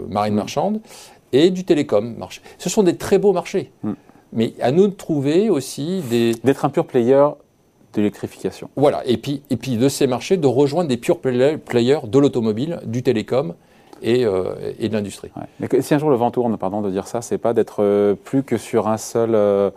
marine 0.09 0.35
marchande, 0.35 0.81
et 1.33 1.51
du 1.51 1.65
télécom 1.65 2.17
marché. 2.17 2.41
Ce 2.59 2.69
sont 2.69 2.83
des 2.83 2.97
très 2.97 3.19
beaux 3.19 3.33
marchés. 3.33 3.71
Mm. 3.83 3.93
Mais 4.33 4.55
à 4.61 4.71
nous 4.71 4.87
de 4.87 4.93
trouver 4.95 5.51
aussi 5.51 6.03
des... 6.09 6.35
D'être 6.45 6.65
un 6.65 6.71
pur 6.71 6.87
player 6.87 7.27
de 7.93 7.97
l'électrification. 7.97 8.71
Voilà, 8.77 9.05
et 9.07 9.17
puis, 9.17 9.43
et 9.51 9.57
puis 9.57 9.77
de 9.77 9.89
ces 9.89 10.07
marchés, 10.07 10.37
de 10.37 10.47
rejoindre 10.47 10.89
des 10.89 10.97
play- 10.97 11.59
players 11.59 12.01
de 12.07 12.19
l'automobile, 12.19 12.79
du 12.85 13.03
télécom 13.03 13.55
et, 14.03 14.25
euh, 14.25 14.55
et 14.79 14.89
de 14.89 14.95
l'industrie. 14.95 15.31
Ouais. 15.37 15.83
Si 15.83 15.95
un 15.95 15.99
jour 15.99 16.11
le 16.11 16.17
vent 16.17 16.31
tourne, 16.31 16.57
pardon 16.57 16.81
de 16.83 16.91
dire 16.91 17.09
ça, 17.09 17.23
c'est 17.23 17.39
pas 17.39 17.53
d'être 17.53 17.83
euh, 17.83 18.15
plus 18.15 18.45
que 18.45 18.57
sur 18.57 18.87
un 18.87 18.97
seul, 18.97 19.35
euh, 19.35 19.71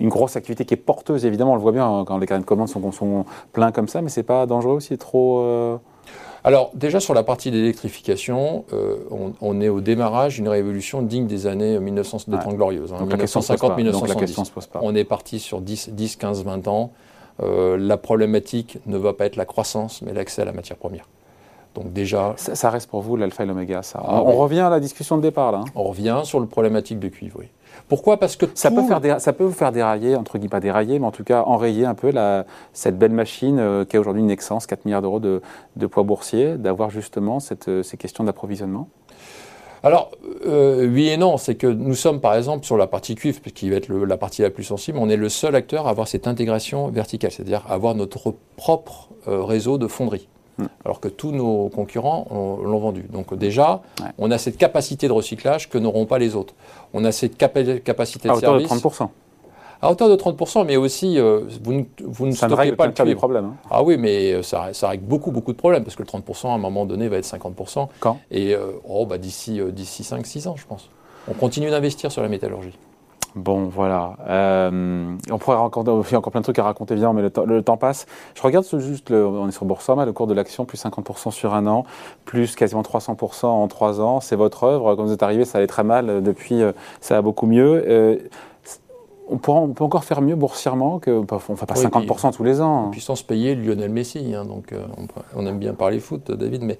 une 0.00 0.08
grosse 0.08 0.34
activité 0.36 0.64
qui 0.64 0.74
est 0.74 0.76
porteuse. 0.78 1.24
Évidemment, 1.26 1.52
on 1.52 1.56
le 1.56 1.60
voit 1.60 1.72
bien 1.72 1.86
hein, 1.86 2.04
quand 2.06 2.18
les 2.18 2.26
carnets 2.26 2.42
de 2.42 2.46
commandes 2.48 2.68
sont, 2.68 2.90
sont 2.92 3.24
pleins 3.52 3.70
comme 3.72 3.86
ça, 3.88 4.02
mais 4.02 4.08
c'est 4.08 4.22
pas 4.22 4.46
dangereux 4.46 4.74
aussi 4.74 4.96
trop. 4.98 5.38
euh, 5.40 5.76
Alors 6.42 6.70
déjà 6.74 7.00
sur 7.00 7.12
la 7.14 7.22
partie 7.22 7.50
d'électrification, 7.50 8.64
euh, 8.72 8.96
on, 9.10 9.32
on 9.40 9.60
est 9.60 9.68
au 9.68 9.80
démarrage 9.80 10.36
d'une 10.36 10.48
révolution 10.48 11.02
digne 11.02 11.26
des 11.26 11.46
années 11.46 11.78
1900 11.78 12.18
des 12.28 12.36
Ouais. 12.36 12.54
Glorieuses, 12.54 12.92
hein, 12.92 12.98
donc, 13.00 13.10
la 13.12 13.18
question 13.18 13.40
se 13.42 13.52
pose 13.52 13.60
pas. 13.60 13.68
donc 13.68 13.78
la 13.78 13.92
1950-1970. 13.92 14.18
question 14.18 14.44
se 14.44 14.50
pose 14.50 14.66
pas. 14.66 14.80
On 14.82 14.94
est 14.94 15.04
parti 15.04 15.38
sur 15.38 15.60
10, 15.60 15.90
10, 15.90 16.16
15, 16.16 16.44
20 16.44 16.68
ans. 16.68 16.90
Euh, 17.42 17.76
la 17.78 17.96
problématique 17.96 18.78
ne 18.86 18.96
va 18.98 19.12
pas 19.14 19.24
être 19.26 19.36
la 19.36 19.46
croissance, 19.46 20.02
mais 20.02 20.12
l'accès 20.12 20.42
à 20.42 20.44
la 20.44 20.52
matière 20.52 20.76
première. 20.76 21.06
Donc 21.74 21.92
déjà, 21.92 22.34
Ça, 22.36 22.54
ça 22.54 22.68
reste 22.68 22.90
pour 22.90 23.00
vous 23.00 23.16
l'alpha 23.16 23.44
et 23.44 23.46
l'oméga, 23.46 23.82
ça. 23.82 24.00
Ah 24.02 24.22
on 24.24 24.30
oui. 24.30 24.36
revient 24.36 24.60
à 24.60 24.70
la 24.70 24.80
discussion 24.80 25.16
de 25.16 25.22
départ 25.22 25.52
là. 25.52 25.58
hein. 25.58 25.64
on 25.74 25.84
revient 25.84 26.20
sur 26.24 26.40
le 26.40 26.46
problématique 26.46 26.98
de 26.98 27.08
cuivre. 27.08 27.36
oui. 27.38 27.46
Pourquoi? 27.88 28.18
Parce 28.18 28.36
que 28.36 28.46
Ça, 28.54 28.70
tout- 28.70 28.76
peut 28.76 28.82
faire 28.86 29.00
déra- 29.00 29.18
ça 29.18 29.32
peut 29.32 29.44
vous 29.44 29.52
faire 29.52 29.72
dérailler, 29.72 30.16
entre 30.16 30.38
guillemets, 30.38 30.48
pas 30.50 30.60
dérailler, 30.60 30.98
mais 30.98 31.06
en 31.06 31.10
tout 31.10 31.24
cas 31.24 31.42
enrayer 31.46 31.84
un 31.86 31.94
peu 31.94 32.10
la, 32.10 32.44
cette 32.72 32.98
belle 32.98 33.12
machine 33.12 33.58
euh, 33.58 33.84
qui 33.84 33.96
est 33.96 33.98
aujourd'hui 33.98 34.22
Nexans, 34.22 34.58
4 34.58 34.84
milliards 34.84 35.02
d'euros 35.02 35.20
de, 35.20 35.42
de 35.76 35.86
poids 35.86 36.02
boursier, 36.02 36.56
d'avoir 36.56 36.90
justement 36.90 37.40
cette, 37.40 37.68
euh, 37.68 37.82
ces 37.82 37.96
questions 37.96 38.24
d'approvisionnement? 38.24 38.88
Alors, 39.82 40.10
euh, 40.46 40.86
oui 40.92 41.08
et 41.08 41.16
non, 41.16 41.38
c'est 41.38 41.54
que 41.54 41.66
nous 41.66 41.94
sommes 41.94 42.20
par 42.20 42.34
exemple 42.34 42.66
sur 42.66 42.76
la 42.76 42.86
partie 42.86 43.14
cuivre, 43.14 43.40
qui 43.54 43.70
va 43.70 43.76
être 43.76 43.88
le- 43.88 44.04
la 44.04 44.18
partie 44.18 44.42
la 44.42 44.50
plus 44.50 44.64
sensible, 44.64 44.98
on 44.98 45.08
est 45.08 45.16
le 45.16 45.28
seul 45.30 45.54
acteur 45.56 45.86
à 45.86 45.90
avoir 45.90 46.06
cette 46.06 46.26
intégration 46.26 46.88
verticale, 46.88 47.30
c'est-à-dire 47.30 47.64
avoir 47.68 47.94
notre 47.94 48.34
propre 48.56 49.08
euh, 49.26 49.42
réseau 49.42 49.78
de 49.78 49.86
fonderie. 49.86 50.28
Hmm. 50.62 50.68
alors 50.84 51.00
que 51.00 51.08
tous 51.08 51.32
nos 51.32 51.68
concurrents 51.68 52.26
l'ont 52.30 52.78
vendu. 52.78 53.04
Donc 53.10 53.34
déjà, 53.34 53.82
on 54.18 54.30
a 54.30 54.38
cette 54.38 54.56
capacité 54.56 55.08
de 55.08 55.12
recyclage 55.12 55.68
que 55.68 55.78
n'auront 55.78 56.06
pas 56.06 56.18
les 56.18 56.36
autres. 56.36 56.54
On 56.94 57.04
a 57.04 57.12
cette 57.12 57.36
capacité 57.36 58.28
de 58.28 58.34
service. 58.34 58.44
À 58.44 58.50
hauteur 58.50 58.58
de 58.58 58.64
30%. 58.64 59.08
À 59.82 59.90
hauteur 59.90 60.10
de 60.10 60.16
30%, 60.16 60.66
mais 60.66 60.76
aussi, 60.76 61.18
euh, 61.18 61.40
vous 61.62 61.72
ne, 61.72 61.84
vous 62.04 62.26
ne 62.26 62.32
stockez 62.32 62.72
pas 62.72 62.86
le 62.86 62.92
cuivre. 62.92 63.16
problèmes. 63.16 63.46
Hein. 63.46 63.56
Ah 63.70 63.82
oui, 63.82 63.96
mais 63.96 64.32
euh, 64.32 64.42
ça, 64.42 64.74
ça, 64.74 64.90
règle 64.90 65.04
beaucoup, 65.04 65.30
beaucoup 65.30 65.52
de 65.52 65.56
problèmes, 65.56 65.84
parce 65.84 65.96
que 65.96 66.02
le 66.02 66.08
30%, 66.08 66.48
à 66.48 66.52
un 66.52 66.58
moment 66.58 66.84
donné, 66.84 67.08
va 67.08 67.16
être 67.16 67.24
50%. 67.24 67.88
Quand? 67.98 68.18
Et 68.30 68.54
euh, 68.54 68.72
oh, 68.86 69.06
bah, 69.06 69.16
d'ici, 69.16 69.58
d'ici 69.72 70.02
5-6 70.02 70.48
ans, 70.48 70.56
je 70.56 70.66
pense. 70.66 70.90
On 71.28 71.32
continue 71.32 71.70
d'investir 71.70 72.12
sur 72.12 72.20
la 72.20 72.28
métallurgie. 72.28 72.76
Bon, 73.34 73.68
voilà. 73.68 74.16
on 74.28 75.38
pourrait 75.38 75.56
raconter 75.56 75.90
encore 76.16 76.32
plein 76.32 76.40
de 76.40 76.44
trucs 76.44 76.58
à 76.58 76.64
raconter, 76.64 76.94
bien, 76.94 77.12
mais 77.12 77.22
le, 77.22 77.62
temps 77.62 77.76
passe. 77.76 78.06
Je 78.34 78.42
regarde 78.42 78.66
juste, 78.78 79.10
on 79.10 79.48
est 79.48 79.52
sur 79.52 79.64
Boursorama, 79.64 80.04
le 80.04 80.12
cours 80.12 80.26
de 80.26 80.34
l'action, 80.34 80.64
plus 80.64 80.82
50% 80.82 81.30
sur 81.30 81.54
un 81.54 81.66
an, 81.66 81.84
plus 82.24 82.56
quasiment 82.56 82.82
300% 82.82 83.46
en 83.46 83.68
trois 83.68 84.00
ans. 84.00 84.20
C'est 84.20 84.36
votre 84.36 84.64
œuvre. 84.64 84.96
Quand 84.96 85.04
vous 85.04 85.12
êtes 85.12 85.22
arrivé, 85.22 85.44
ça 85.44 85.58
allait 85.58 85.66
très 85.66 85.84
mal. 85.84 86.22
Depuis, 86.22 86.60
ça 87.00 87.14
va 87.14 87.22
beaucoup 87.22 87.46
mieux 87.46 88.28
on, 89.30 89.38
peut 89.68 89.84
encore 89.84 90.04
faire 90.04 90.20
mieux 90.22 90.34
boursièrement 90.34 90.98
que 90.98 91.10
on 91.10 91.20
ne 91.22 91.56
fait 91.56 91.66
pas 91.66 91.74
50% 91.74 92.34
tous 92.34 92.44
les 92.44 92.60
ans. 92.60 92.88
Puis 92.90 93.00
sans 93.00 93.16
se 93.16 93.24
payer 93.24 93.54
Lionel 93.54 93.90
Messi, 93.90 94.34
hein, 94.34 94.44
donc 94.44 94.72
euh, 94.72 94.84
on, 95.36 95.46
aime 95.46 95.58
bien 95.58 95.74
parler 95.74 96.00
foot, 96.00 96.30
David, 96.30 96.62
mais 96.62 96.78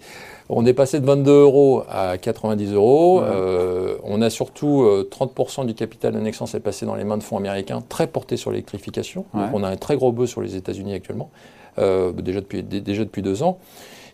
on 0.48 0.66
est 0.66 0.72
passé 0.72 1.00
de 1.00 1.06
22 1.06 1.30
euros 1.30 1.82
à 1.88 2.18
90 2.18 2.72
euros. 2.72 3.20
Euh, 3.20 3.96
on 4.04 4.20
a 4.22 4.30
surtout 4.30 4.84
30% 5.10 5.62
euh, 5.62 5.64
du 5.64 5.74
capital 5.74 6.14
de 6.14 6.20
Nexence 6.20 6.54
est 6.54 6.60
passé 6.60 6.86
dans 6.86 6.94
les 6.94 7.04
mains 7.04 7.18
de 7.18 7.22
fonds 7.22 7.36
américains, 7.36 7.80
très 7.88 8.06
portés 8.06 8.36
sur 8.36 8.50
l'électrification. 8.50 9.24
On 9.34 9.62
a 9.62 9.68
un 9.68 9.76
très 9.76 9.96
gros 9.96 10.12
bœuf 10.12 10.28
sur 10.28 10.40
les 10.40 10.56
États-Unis 10.56 10.94
actuellement, 10.94 11.30
déjà 11.78 12.40
depuis 12.40 12.62
déjà 12.62 13.04
depuis 13.04 13.22
deux 13.22 13.42
ans. 13.42 13.58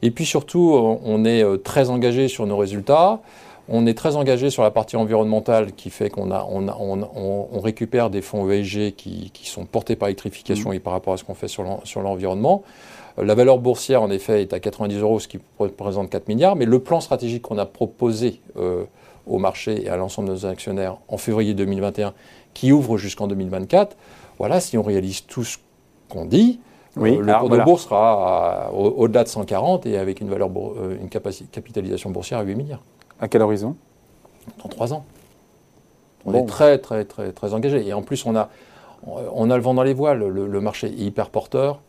Et 0.02 0.10
puis 0.10 0.26
surtout, 0.26 0.72
on 1.04 1.24
est 1.24 1.44
très 1.62 1.88
engagé 1.90 2.28
sur 2.28 2.46
nos 2.46 2.56
résultats. 2.56 3.20
On 3.68 3.86
est 3.86 3.94
très 3.94 4.14
engagé 4.16 4.50
sur 4.50 4.62
la 4.62 4.70
partie 4.70 4.96
environnementale 4.96 5.72
qui 5.72 5.90
fait 5.90 6.08
qu'on 6.08 6.30
a, 6.30 6.46
on, 6.48 6.68
on, 6.68 7.60
récupère 7.60 8.10
des 8.10 8.22
fonds 8.22 8.48
ESG 8.48 8.94
qui, 8.94 9.32
sont 9.44 9.64
portés 9.64 9.96
par 9.96 10.06
l'électrification 10.06 10.70
mmh. 10.70 10.74
et 10.74 10.80
par 10.80 10.92
rapport 10.92 11.14
à 11.14 11.16
ce 11.16 11.24
qu'on 11.24 11.34
fait 11.34 11.48
sur 11.48 11.64
l'environnement. 12.02 12.62
Euh, 13.18 13.24
la 13.24 13.34
valeur 13.34 13.58
boursière, 13.58 14.02
en 14.02 14.10
effet, 14.10 14.42
est 14.42 14.52
à 14.52 14.60
90 14.60 14.98
euros, 14.98 15.20
ce 15.20 15.28
qui 15.28 15.38
représente 15.58 16.10
4 16.10 16.28
milliards, 16.28 16.56
mais 16.56 16.64
le 16.64 16.78
plan 16.78 17.00
stratégique 17.00 17.42
qu'on 17.42 17.58
a 17.58 17.66
proposé 17.66 18.40
euh, 18.56 18.84
au 19.26 19.38
marché 19.38 19.84
et 19.84 19.88
à 19.88 19.96
l'ensemble 19.96 20.28
de 20.28 20.34
nos 20.34 20.46
actionnaires 20.46 20.98
en 21.08 21.16
février 21.16 21.54
2021, 21.54 22.14
qui 22.54 22.72
ouvre 22.72 22.96
jusqu'en 22.96 23.26
2024, 23.26 23.96
voilà, 24.38 24.60
si 24.60 24.78
on 24.78 24.82
réalise 24.82 25.26
tout 25.26 25.44
ce 25.44 25.58
qu'on 26.08 26.24
dit, 26.24 26.60
euh, 26.98 27.20
le 27.20 27.38
cours 27.38 27.50
de 27.50 27.58
bourse 27.58 27.84
sera 27.84 28.70
au-delà 28.72 29.24
de 29.24 29.28
140 29.28 29.84
et 29.86 29.98
avec 29.98 30.20
une, 30.20 30.30
valeur, 30.30 30.50
une 31.00 31.08
capitalisation 31.10 32.10
boursière 32.10 32.38
à 32.38 32.42
8 32.42 32.54
milliards. 32.54 32.82
À 33.20 33.28
quel 33.28 33.42
horizon? 33.42 33.76
Dans 34.62 34.68
trois 34.68 34.92
ans. 34.92 35.04
On 36.24 36.34
est 36.34 36.46
très, 36.46 36.78
très, 36.78 37.04
très, 37.04 37.32
très 37.32 37.54
engagé. 37.54 37.86
Et 37.86 37.92
en 37.92 38.02
plus, 38.02 38.26
on 38.26 38.34
a, 38.36 38.50
on 39.06 39.50
a 39.50 39.56
le 39.56 39.62
vent 39.62 39.74
dans 39.74 39.82
les 39.82 39.94
voiles. 39.94 40.26
Le, 40.26 40.60
marché 40.60 40.88
est 40.88 40.98
hyper 40.98 41.30
porteur. 41.30 41.80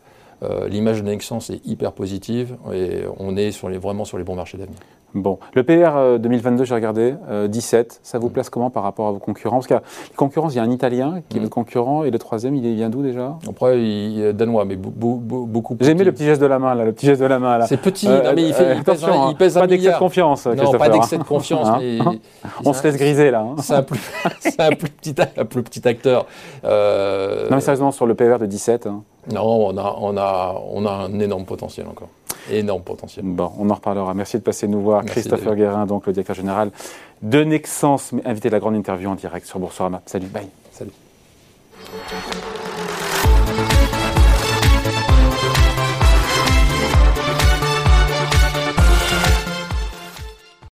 Euh, 0.42 0.68
l'image 0.68 1.02
de 1.02 1.06
Nexence 1.06 1.50
est 1.50 1.64
hyper 1.66 1.92
positive. 1.92 2.56
Et 2.72 3.02
on 3.18 3.36
est 3.36 3.50
sur 3.50 3.68
les, 3.68 3.78
vraiment 3.78 4.04
sur 4.04 4.16
les 4.16 4.24
bons 4.24 4.36
marchés 4.36 4.58
d'avenir. 4.58 4.78
Bon, 5.14 5.38
le 5.54 5.62
PR 5.62 6.18
2022, 6.18 6.62
euh, 6.62 6.66
j'ai 6.66 6.74
regardé, 6.74 7.14
17, 7.48 7.92
euh, 7.92 7.98
ça 8.02 8.18
vous 8.18 8.28
mm. 8.28 8.30
place 8.30 8.50
comment 8.50 8.68
par 8.68 8.82
rapport 8.82 9.08
à 9.08 9.12
vos 9.12 9.18
concurrents? 9.18 9.56
Parce 9.56 9.66
qu'il 9.66 9.74
y 9.74 9.78
a 9.78 9.82
concurrence, 10.16 10.52
il 10.52 10.56
y 10.56 10.60
a 10.60 10.62
un 10.62 10.70
Italien 10.70 11.22
qui 11.30 11.38
est 11.38 11.40
le 11.40 11.46
mm. 11.46 11.50
concurrent, 11.50 12.04
et 12.04 12.10
le 12.10 12.18
troisième, 12.18 12.54
il 12.54 12.74
vient 12.74 12.90
d'où 12.90 13.02
déjà? 13.02 13.38
Après, 13.48 13.80
il 13.80 14.20
est 14.20 14.32
danois, 14.34 14.66
mais 14.66 14.76
beaucoup 14.76 15.76
plus. 15.76 15.86
J'ai 15.86 15.92
aimé 15.92 16.04
le 16.04 16.12
petit 16.12 16.24
geste 16.24 16.42
de 16.42 16.46
la 16.46 16.58
main, 16.58 16.74
là, 16.74 16.84
le 16.84 16.92
petit 16.92 17.06
geste 17.06 17.22
de 17.22 17.26
la 17.26 17.38
main, 17.38 17.56
là. 17.56 17.66
C'est 17.66 17.78
petit, 17.78 18.06
euh, 18.06 18.32
mais 18.36 18.48
il, 18.48 18.52
fait, 18.52 18.76
il 18.76 18.84
pèse, 18.84 19.02
un, 19.04 19.30
il 19.30 19.36
pèse 19.36 19.54
Pas 19.54 19.66
d'excès 19.66 19.92
de 19.92 19.98
confiance, 19.98 20.46
Non, 20.46 20.72
pas 20.72 20.88
d'excès 20.90 21.16
de 21.16 21.22
confiance, 21.22 21.68
hein 21.68 21.78
mais... 21.80 21.98
On 22.64 22.74
se 22.74 22.82
laisse 22.82 22.96
griser, 22.96 23.30
là. 23.30 23.40
Hein. 23.40 23.56
C'est 23.62 23.74
un, 23.74 23.82
plus, 23.82 24.00
un 24.58 24.70
plus, 24.70 24.90
petit, 24.90 25.14
un 25.38 25.44
plus 25.46 25.62
petit 25.62 25.88
acteur. 25.88 26.26
Non, 26.62 27.56
mais 27.56 27.60
sérieusement, 27.60 27.92
sur 27.92 28.06
le 28.06 28.14
PR 28.14 28.38
de 28.38 28.46
17 28.46 28.86
hein. 28.86 29.02
Non, 29.32 29.68
on 29.68 29.76
a, 29.76 29.96
on, 30.00 30.16
a, 30.16 30.54
on 30.70 30.86
a 30.86 30.90
un 30.90 31.18
énorme 31.18 31.44
potentiel 31.44 31.86
encore 31.88 32.08
énorme 32.50 32.82
potentiel. 32.82 33.24
Bon, 33.24 33.52
on 33.58 33.68
en 33.70 33.74
reparlera. 33.74 34.14
Merci 34.14 34.38
de 34.38 34.42
passer 34.42 34.68
nous 34.68 34.80
voir. 34.80 35.04
Christopher 35.04 35.54
Guérin, 35.56 35.86
donc 35.86 36.06
le 36.06 36.12
directeur 36.12 36.36
général 36.36 36.70
de 37.22 37.44
Nexence, 37.44 38.12
invité 38.24 38.48
à 38.48 38.52
la 38.52 38.60
grande 38.60 38.76
interview 38.76 39.08
en 39.10 39.14
direct 39.14 39.46
sur 39.46 39.58
Boursorama. 39.58 40.02
Salut, 40.06 40.26
bye. 40.26 40.48
Salut. 40.72 40.92